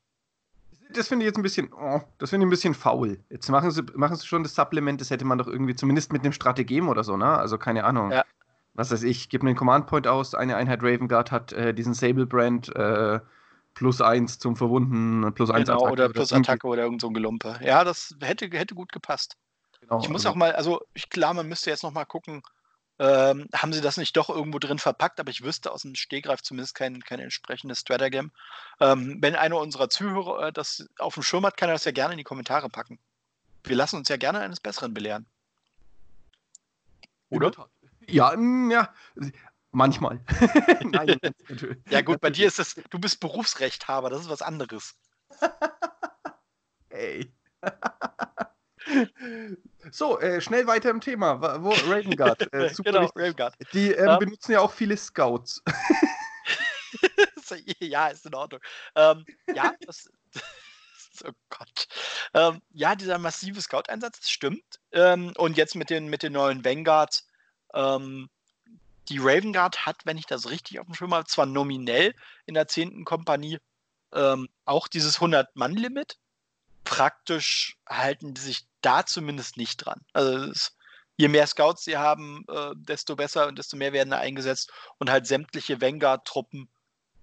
[0.92, 3.24] Das finde ich jetzt ein bisschen, oh, das finde ich ein bisschen faul.
[3.30, 6.24] Jetzt machen sie, machen sie schon das Supplement, das hätte man doch irgendwie zumindest mit
[6.24, 7.38] einem Strategem oder so, ne?
[7.38, 8.12] Also keine Ahnung.
[8.12, 8.26] Ja.
[8.74, 11.74] Was weiß ich, gib mir einen Command Point aus, eine Einheit Raven Guard hat äh,
[11.74, 13.20] diesen Sable Brand äh,
[13.76, 15.94] plus eins zum Verwunden, plus eins genau, Attacke.
[15.94, 17.60] Oder plus Attacke oder irgend so ein Gelumpe.
[17.62, 19.36] Ja, das hätte, hätte gut gepasst.
[19.82, 22.42] Genau, ich muss also, auch mal, also ich, klar, man müsste jetzt noch mal gucken,
[23.00, 26.42] ähm, haben sie das nicht doch irgendwo drin verpackt, aber ich wüsste aus dem Stegreif
[26.42, 28.32] zumindest kein, kein entsprechendes Stratagem.
[28.82, 31.92] Ähm, wenn einer unserer Zuhörer äh, das auf dem Schirm hat, kann er das ja
[31.92, 33.00] gerne in die Kommentare packen.
[33.64, 35.26] Wir lassen uns ja gerne eines Besseren belehren.
[37.30, 37.52] Oder?
[38.06, 38.94] Ja, ja,
[39.72, 40.20] manchmal.
[40.84, 41.20] Nein,
[41.90, 44.96] ja gut, bei dir ist das, du bist Berufsrechthaber, das ist was anderes.
[46.90, 47.32] Ey.
[49.92, 51.62] So, äh, schnell weiter im Thema.
[51.62, 52.52] Wo, Raven Guard.
[52.54, 53.56] Äh, genau, Raven Guard.
[53.74, 55.62] Die ähm, um, benutzen ja auch viele Scouts.
[57.80, 58.62] ja, ist in Ordnung.
[58.96, 60.10] Ähm, ja, das,
[61.26, 61.88] oh Gott.
[62.34, 64.80] Ähm, ja, dieser massive Scout-Einsatz, stimmt.
[64.92, 67.28] Ähm, und jetzt mit den, mit den neuen Vanguards.
[67.74, 68.30] Ähm,
[69.10, 72.14] die Raven Guard hat, wenn ich das richtig auf dem Schirm habe, zwar nominell
[72.46, 73.06] in der 10.
[73.06, 73.58] Kompanie
[74.14, 76.18] ähm, auch dieses 100-Mann-Limit.
[76.84, 80.02] Praktisch halten die sich da zumindest nicht dran.
[80.14, 80.76] Also ist,
[81.18, 84.72] je mehr Scouts sie haben, äh, desto besser und desto mehr werden da eingesetzt.
[84.98, 86.70] Und halt sämtliche Vanguard-Truppen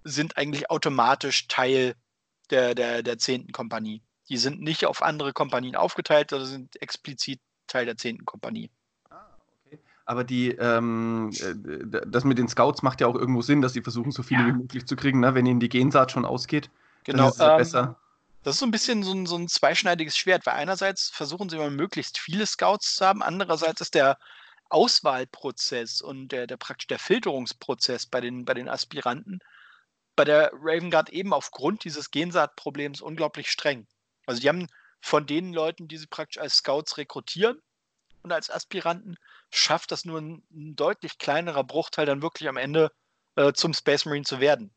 [0.05, 1.95] sind eigentlich automatisch Teil
[2.51, 3.53] der, der, der 10.
[3.53, 4.03] Kompanie.
[4.29, 8.25] Die sind nicht auf andere Kompanien aufgeteilt, sondern sind explizit Teil der 10.
[8.25, 8.71] Kompanie.
[9.11, 9.25] Ah,
[9.64, 9.79] okay.
[10.05, 13.83] Aber die, ähm, äh, das mit den Scouts macht ja auch irgendwo Sinn, dass sie
[13.83, 14.47] versuchen, so viele ja.
[14.49, 15.35] wie möglich zu kriegen, ne?
[15.35, 16.71] wenn ihnen die Gensaat schon ausgeht.
[17.05, 17.31] Genau.
[17.31, 18.01] Dann ist es ähm, besser.
[18.47, 21.57] Das ist so ein bisschen so ein, so ein zweischneidiges Schwert, weil einerseits versuchen sie
[21.57, 24.21] immer möglichst viele Scouts zu haben, andererseits ist der
[24.69, 29.41] Auswahlprozess und der, der praktisch der Filterungsprozess bei den, bei den Aspiranten
[30.15, 33.89] bei der Raven Guard eben aufgrund dieses Gensaatproblems unglaublich streng.
[34.27, 34.69] Also die haben
[35.01, 37.61] von den Leuten, die sie praktisch als Scouts rekrutieren
[38.23, 39.17] und als Aspiranten,
[39.51, 42.93] schafft das nur ein, ein deutlich kleinerer Bruchteil dann wirklich am Ende
[43.35, 44.73] äh, zum Space Marine zu werden.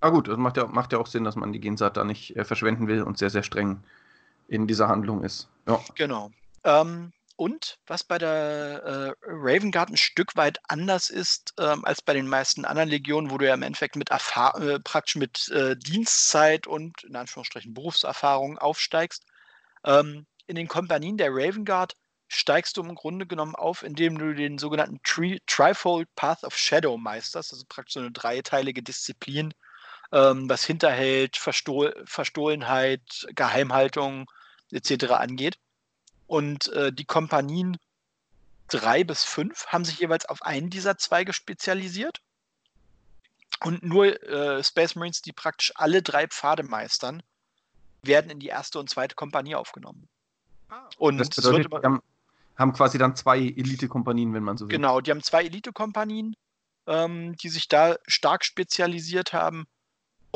[0.00, 2.36] Ah gut, das macht ja, macht ja auch Sinn, dass man die Gensaat da nicht
[2.36, 3.82] äh, verschwenden will und sehr, sehr streng
[4.46, 5.48] in dieser Handlung ist.
[5.66, 5.80] Ja.
[5.96, 6.30] Genau.
[6.64, 12.02] Ähm, und was bei der äh, Raven Guard ein Stück weit anders ist ähm, als
[12.02, 15.48] bei den meisten anderen Legionen, wo du ja im Endeffekt mit Erfahr äh, praktisch mit
[15.50, 19.24] äh, Dienstzeit und in Anführungsstrichen Berufserfahrung aufsteigst.
[19.84, 21.94] Ähm, in den Kompanien der Raven Guard
[22.26, 26.96] steigst du im Grunde genommen auf, indem du den sogenannten Tri Trifold Path of Shadow
[26.96, 29.54] meisterst, also praktisch so eine dreiteilige Disziplin,
[30.12, 34.30] ähm, was Hinterhalt, Verstohl Verstohlenheit, Geheimhaltung,
[34.70, 35.12] etc.
[35.12, 35.58] angeht.
[36.26, 37.78] Und äh, die Kompanien
[38.68, 42.20] drei bis fünf haben sich jeweils auf einen dieser Zweige spezialisiert.
[43.64, 47.22] Und nur äh, Space Marines, die praktisch alle drei Pfade meistern,
[48.02, 50.08] werden in die erste und zweite Kompanie aufgenommen.
[50.68, 50.88] Ah.
[50.98, 52.02] Und das bedeutet, immer, die haben,
[52.56, 54.76] haben, quasi dann zwei Elite-Kompanien, wenn man so will.
[54.76, 56.36] Genau, die haben zwei Elite-Kompanien,
[56.86, 59.66] ähm, die sich da stark spezialisiert haben.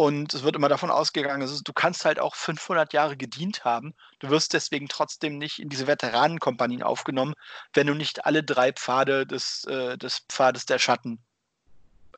[0.03, 3.94] Und es wird immer davon ausgegangen, also du kannst halt auch 500 Jahre gedient haben.
[4.18, 7.34] Du wirst deswegen trotzdem nicht in diese Veteranenkompanien aufgenommen,
[7.72, 11.22] wenn du nicht alle drei Pfade des, äh, des Pfades der Schatten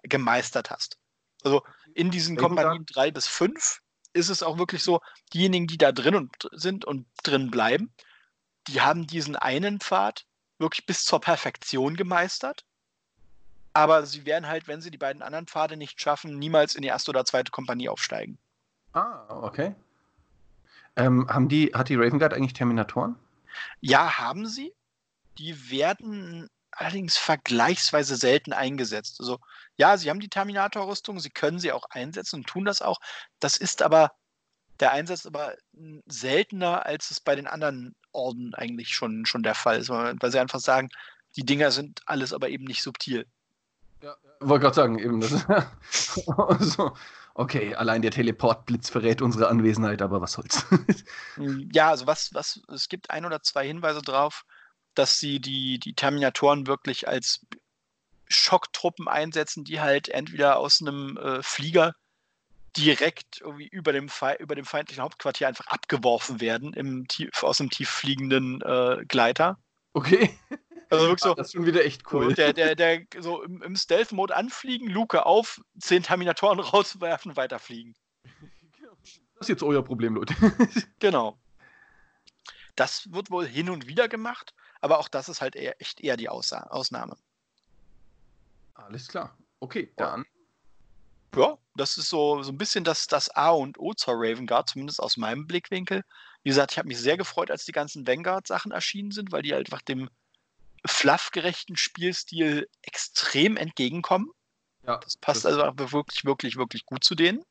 [0.02, 0.96] gemeistert hast.
[1.42, 1.62] Also
[1.92, 3.80] in diesen Kompanien drei bis fünf
[4.14, 5.02] ist es auch wirklich so,
[5.34, 7.92] diejenigen, die da drin und, sind und drin bleiben,
[8.66, 10.24] die haben diesen einen Pfad
[10.56, 12.64] wirklich bis zur Perfektion gemeistert.
[13.74, 16.88] Aber sie werden halt, wenn sie die beiden anderen Pfade nicht schaffen, niemals in die
[16.88, 18.38] erste oder zweite Kompanie aufsteigen.
[18.92, 19.74] Ah, okay.
[20.96, 23.16] Ähm, haben die, hat die Raven Guard eigentlich Terminatoren?
[23.80, 24.72] Ja, haben sie.
[25.38, 29.16] Die werden allerdings vergleichsweise selten eingesetzt.
[29.18, 29.40] Also
[29.76, 33.00] ja, sie haben die Terminator-Rüstung, sie können sie auch einsetzen und tun das auch.
[33.40, 34.12] Das ist aber
[34.80, 35.54] der Einsatz aber
[36.06, 40.40] seltener, als es bei den anderen Orden eigentlich schon, schon der Fall ist, weil sie
[40.40, 40.88] einfach sagen,
[41.36, 43.26] die Dinger sind alles aber eben nicht subtil.
[44.04, 45.46] Ja, wollte gerade sagen, eben das.
[46.74, 46.92] so,
[47.32, 50.66] okay, allein der Teleportblitz verrät unsere Anwesenheit, aber was soll's.
[51.72, 54.44] ja, also was, was, es gibt ein oder zwei Hinweise drauf,
[54.94, 57.46] dass sie die, die Terminatoren wirklich als
[58.28, 61.94] Schocktruppen einsetzen, die halt entweder aus einem äh, Flieger
[62.76, 67.70] direkt irgendwie über dem, über dem feindlichen Hauptquartier einfach abgeworfen werden im tief, aus einem
[67.70, 69.58] tief fliegenden äh, Gleiter.
[69.94, 70.38] Okay.
[70.94, 72.30] Also wirklich so, das ist schon wieder echt cool.
[72.30, 77.94] So, der, der, der so im, im Stealth-Mode anfliegen, Luke auf, zehn Terminatoren rauswerfen, weiterfliegen.
[79.34, 80.34] Das ist jetzt euer Problem, Leute.
[80.98, 81.38] genau.
[82.76, 86.16] Das wird wohl hin und wieder gemacht, aber auch das ist halt eher, echt eher
[86.16, 87.16] die Aussa Ausnahme.
[88.74, 89.36] Alles klar.
[89.60, 90.24] Okay, dann.
[91.36, 94.68] Ja, das ist so, so ein bisschen das, das A und O zur Raven Guard,
[94.68, 96.02] zumindest aus meinem Blickwinkel.
[96.42, 99.52] Wie gesagt, ich habe mich sehr gefreut, als die ganzen Vanguard-Sachen erschienen sind, weil die
[99.52, 100.08] halt einfach dem
[100.86, 104.30] fluffgerechten Spielstil extrem entgegenkommen.
[104.86, 107.42] Ja, das passt das also wirklich, wirklich, wirklich gut zu denen.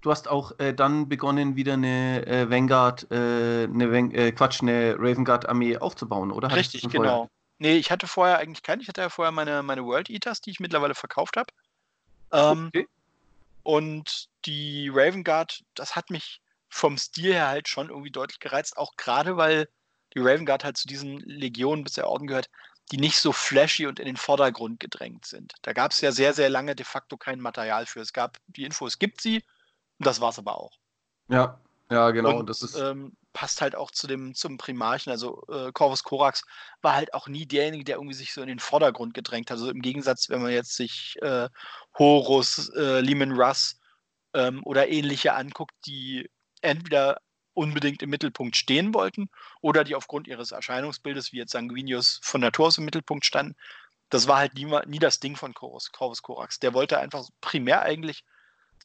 [0.00, 4.62] Du hast auch äh, dann begonnen, wieder eine äh, Vanguard, äh, eine Van äh, Quatsch,
[4.62, 6.50] eine Raven Guard Armee aufzubauen, oder?
[6.54, 7.28] Richtig, genau.
[7.58, 8.80] Nee, ich hatte vorher eigentlich keine.
[8.80, 11.52] Ich hatte ja vorher meine, meine World Eaters, die ich mittlerweile verkauft habe.
[12.32, 12.88] Ähm, okay.
[13.62, 18.78] Und die Raven Guard, das hat mich vom Stil her halt schon irgendwie deutlich gereizt,
[18.78, 19.68] auch gerade weil
[20.14, 22.48] die Raven Guard halt zu diesen Legionen bisher Orden gehört,
[22.90, 25.52] die nicht so flashy und in den Vordergrund gedrängt sind.
[25.62, 28.00] Da gab es ja sehr, sehr lange de facto kein Material für.
[28.00, 29.44] Es gab die Info, es gibt sie,
[29.98, 30.78] und das war es aber auch.
[31.28, 31.60] Ja,
[31.90, 32.38] ja, genau.
[32.38, 35.12] Und, das ist ähm, passt halt auch zu dem, zum Primarchen.
[35.12, 36.42] Also äh, Corvus Corax
[36.82, 39.58] war halt auch nie derjenige, der irgendwie sich so in den Vordergrund gedrängt hat.
[39.58, 41.48] Also im Gegensatz, wenn man jetzt sich äh,
[41.98, 43.78] Horus, äh, Lehman Russ
[44.34, 46.28] ähm, oder ähnliche anguckt, die
[46.60, 47.20] entweder
[47.60, 49.28] unbedingt im Mittelpunkt stehen wollten
[49.60, 53.54] oder die aufgrund ihres Erscheinungsbildes, wie jetzt Sanguinius von Natur aus im Mittelpunkt standen.
[54.08, 56.58] Das war halt nie, nie das Ding von Corvus, Corvus Corax.
[56.58, 58.24] Der wollte einfach primär eigentlich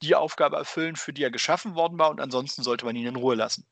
[0.02, 3.16] die Aufgabe erfüllen, für die er geschaffen worden war und ansonsten sollte man ihn in
[3.16, 3.66] Ruhe lassen.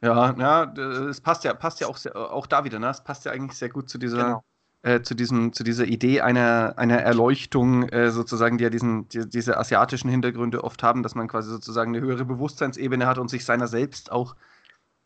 [0.00, 0.64] Ja, ja,
[1.08, 2.88] es passt ja, passt ja auch, sehr, auch da wieder, ne?
[2.88, 4.44] Es passt ja eigentlich sehr gut zu dieser, genau.
[4.82, 9.28] Äh, zu diesem, zu dieser Idee einer, einer Erleuchtung, äh, sozusagen, die ja diesen, die,
[9.28, 13.44] diese asiatischen Hintergründe oft haben, dass man quasi sozusagen eine höhere Bewusstseinsebene hat und sich
[13.44, 14.36] seiner selbst auch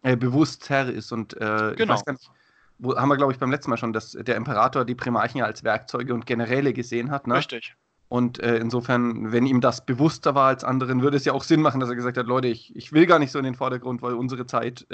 [0.02, 1.10] äh, bewusst Herr ist.
[1.10, 1.74] Und äh, genau.
[1.76, 2.30] ich weiß gar nicht,
[2.78, 5.46] wo, haben wir, glaube ich, beim letzten Mal schon, dass der Imperator die Primarchen ja
[5.46, 7.26] als Werkzeuge und Generäle gesehen hat.
[7.26, 7.36] Ne?
[7.36, 7.74] Richtig.
[8.08, 11.62] Und äh, insofern, wenn ihm das bewusster war als anderen, würde es ja auch Sinn
[11.62, 14.02] machen, dass er gesagt hat, Leute, ich, ich will gar nicht so in den Vordergrund,
[14.02, 14.86] weil unsere Zeit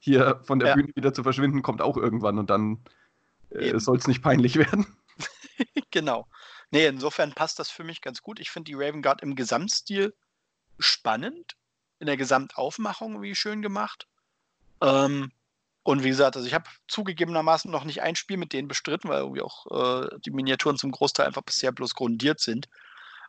[0.00, 0.74] hier von der ja.
[0.74, 2.78] Bühne wieder zu verschwinden kommt auch irgendwann und dann
[3.50, 4.86] äh, soll es nicht peinlich werden.
[5.90, 6.26] genau.
[6.70, 8.40] Nee, insofern passt das für mich ganz gut.
[8.40, 10.14] Ich finde die Raven Guard im Gesamtstil
[10.78, 11.56] spannend,
[11.98, 14.06] in der Gesamtaufmachung wie schön gemacht.
[14.80, 15.32] Ähm,
[15.82, 19.20] und wie gesagt, also ich habe zugegebenermaßen noch nicht ein Spiel mit denen bestritten, weil
[19.20, 22.68] irgendwie auch äh, die Miniaturen zum Großteil einfach bisher bloß grundiert sind.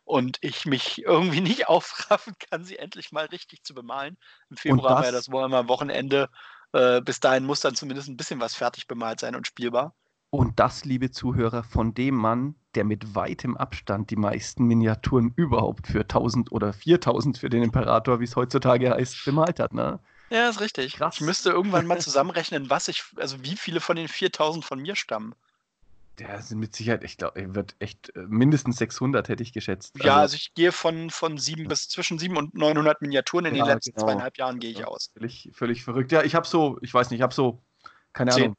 [0.04, 4.18] Und ich mich irgendwie nicht aufraffen kann, sie endlich mal richtig zu bemalen.
[4.50, 6.28] Im Februar wir ja das Warhammer Wochenende.
[6.72, 9.94] Äh, bis dahin muss dann zumindest ein bisschen was fertig bemalt sein und spielbar.
[10.30, 15.86] Und das, liebe Zuhörer, von dem Mann, der mit weitem Abstand die meisten Miniaturen überhaupt
[15.88, 19.72] für 1000 oder 4000 für den Imperator, wie es heutzutage heißt, bemalt hat.
[19.74, 19.98] Ne?
[20.30, 20.94] Ja, ist richtig.
[20.94, 21.16] Krass.
[21.16, 24.96] Ich müsste irgendwann mal zusammenrechnen, was ich, also wie viele von den 4000 von mir
[24.96, 25.34] stammen.
[26.18, 29.96] Der sind mit Sicherheit, ich glaube, er wird echt äh, mindestens 600, hätte ich geschätzt.
[30.02, 33.54] Ja, also, also ich gehe von, von sieben bis zwischen 700 und 900 Miniaturen in
[33.54, 34.06] Ja, den letzten genau.
[34.06, 35.12] zweieinhalb Jahren gehe ich aus.
[35.12, 36.12] Völlig, völlig verrückt.
[36.12, 37.62] Ja, ich habe so, ich weiß nicht, ich habe so,
[38.12, 38.34] keine.
[38.34, 38.56] Ahnung.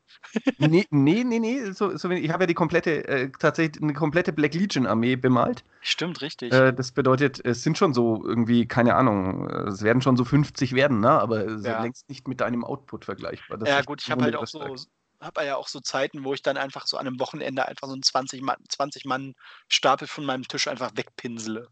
[0.57, 4.33] nee, nee, nee, nee so, so ich habe ja die komplette, äh, tatsächlich eine komplette
[4.33, 5.63] Black Legion Armee bemalt.
[5.81, 6.53] Stimmt, richtig.
[6.53, 10.73] Äh, das bedeutet, es sind schon so irgendwie, keine Ahnung, es werden schon so 50
[10.73, 11.09] werden, ne?
[11.09, 11.81] aber Ja.
[11.81, 13.57] längst nicht mit deinem Output vergleichbar.
[13.57, 14.75] Das ja, gut, ich habe halt auch so,
[15.19, 17.93] habe ja auch so Zeiten, wo ich dann einfach so an einem Wochenende einfach so
[17.93, 19.33] einen 20 Mann, 20 Mann
[19.67, 21.67] Stapel von meinem Tisch einfach wegpinsele.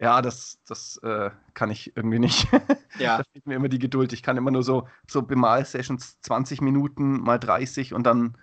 [0.00, 2.48] Ja, das, das äh, kann ich irgendwie nicht.
[2.98, 4.12] Ja, Da fehlt mir immer die Geduld.
[4.12, 8.36] Ich kann immer nur so, so Bemal-Sessions 20 Minuten mal 30 und dann,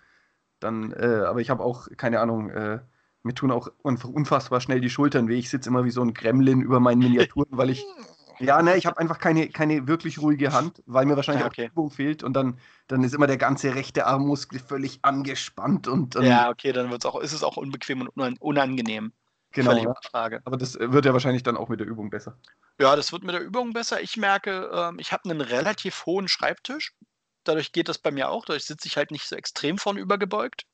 [0.60, 2.82] dann äh, aber ich habe auch, keine Ahnung, äh,
[3.24, 5.38] mir tun auch einfach unfassbar schnell die Schultern weh.
[5.39, 7.89] Ich sitze immer wie so ein Gremlin über meinen Miniaturen, weil ich,
[8.39, 11.54] ja, ne, ich habe einfach keine, keine wirklich ruhige Hand, weil mir wahrscheinlich Ja, auch
[11.54, 11.72] die okay.
[11.72, 16.26] Übung fehlt und dann, dann ist immer der ganze rechte Armmuskel völlig angespannt und dann,
[16.28, 19.14] ja, okay, dann wird's auch, ist es auch unbequem und unan- unangenehm.
[19.52, 19.72] Genau.
[19.72, 20.41] Völlig Frage.
[20.45, 22.38] Aber das äh, wird ja wahrscheinlich dann auch mit der Übung besser.
[22.80, 24.02] Ja, das wird mit der Übung besser.
[24.02, 26.93] Ich merke, ähm, ich habe einen relativ hohen Schreibtisch.
[27.43, 28.45] Dadurch geht das bei mir auch.
[28.45, 30.66] Dadurch sitze ich halt nicht so extrem vornüber gebeugt.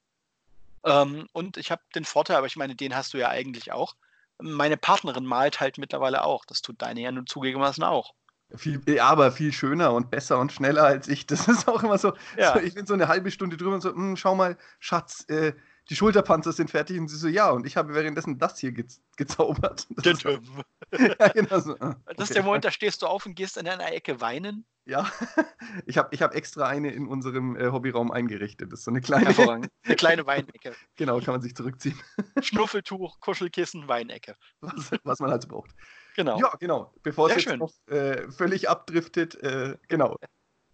[0.83, 3.95] Ähm, und ich habe den Vorteil, aber ich meine, den hast du ja eigentlich auch.
[4.39, 6.45] Meine Partnerin malt halt mittlerweile auch.
[6.45, 8.13] Das tut deine ja nun zugegebenermaßen auch.
[8.55, 11.25] Viel, ja, aber viel schöner und besser und schneller als ich.
[11.27, 12.13] Das ist auch immer so.
[12.37, 12.53] Ja.
[12.53, 15.53] so ich bin so eine halbe Stunde drüber und so, "Hm, schau mal, Schatz, äh,
[15.89, 16.99] die Schulterpanzer sind fertig.
[16.99, 19.87] Und sie so, ja, und ich habe währenddessen das hier gez gezaubert.
[19.97, 21.75] Das ist, ja, genau so.
[21.79, 22.33] ah, Das ist okay.
[22.35, 24.65] der Moment, da stehst du auf und gehst in einer Ecke weinen.
[24.85, 25.11] Ja,
[25.85, 28.71] ich habe ich hab extra eine in unserem äh, Hobbyraum eingerichtet.
[28.71, 29.27] Das ist so eine kleine.
[29.83, 30.73] Eine kleine Weinecke.
[30.95, 31.97] genau, kann man sich zurückziehen,
[32.41, 34.35] Schnuffeltuch, Kuschelkissen, Weinecke.
[34.61, 35.71] was, was man halt so braucht.
[36.15, 36.39] Genau.
[36.39, 36.93] Ja, genau.
[37.03, 37.59] Bevor es Sehr jetzt schön.
[37.59, 40.15] noch äh, völlig abdriftet, äh, genau.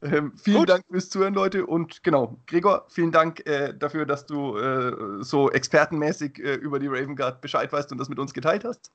[0.04, 0.70] Ähm, vielen Gut.
[0.70, 1.66] Dank fürs Zuhören, Leute.
[1.66, 6.88] Und genau, Gregor, vielen Dank äh, dafür, dass du äh, so expertenmäßig äh, über die
[6.88, 8.92] Raven Guard Bescheid weißt und das mit uns geteilt hast.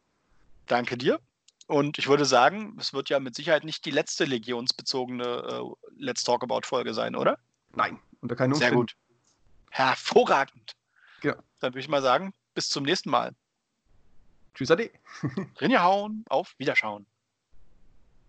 [0.67, 1.19] Danke dir.
[1.67, 5.63] Und ich würde sagen, es wird ja mit Sicherheit nicht die letzte legionsbezogene äh,
[5.99, 7.39] Let's Talk About Folge sein, oder?
[7.75, 8.81] Nein, unter keinen Sehr Umständen.
[8.81, 8.97] gut.
[9.71, 10.73] Hervorragend.
[11.23, 11.37] Ja.
[11.61, 13.35] Dann würde ich mal sagen, bis zum nächsten Mal.
[14.55, 14.91] Tschüss, Ade.
[15.61, 17.07] Rinjahauen, auf Wiederschauen.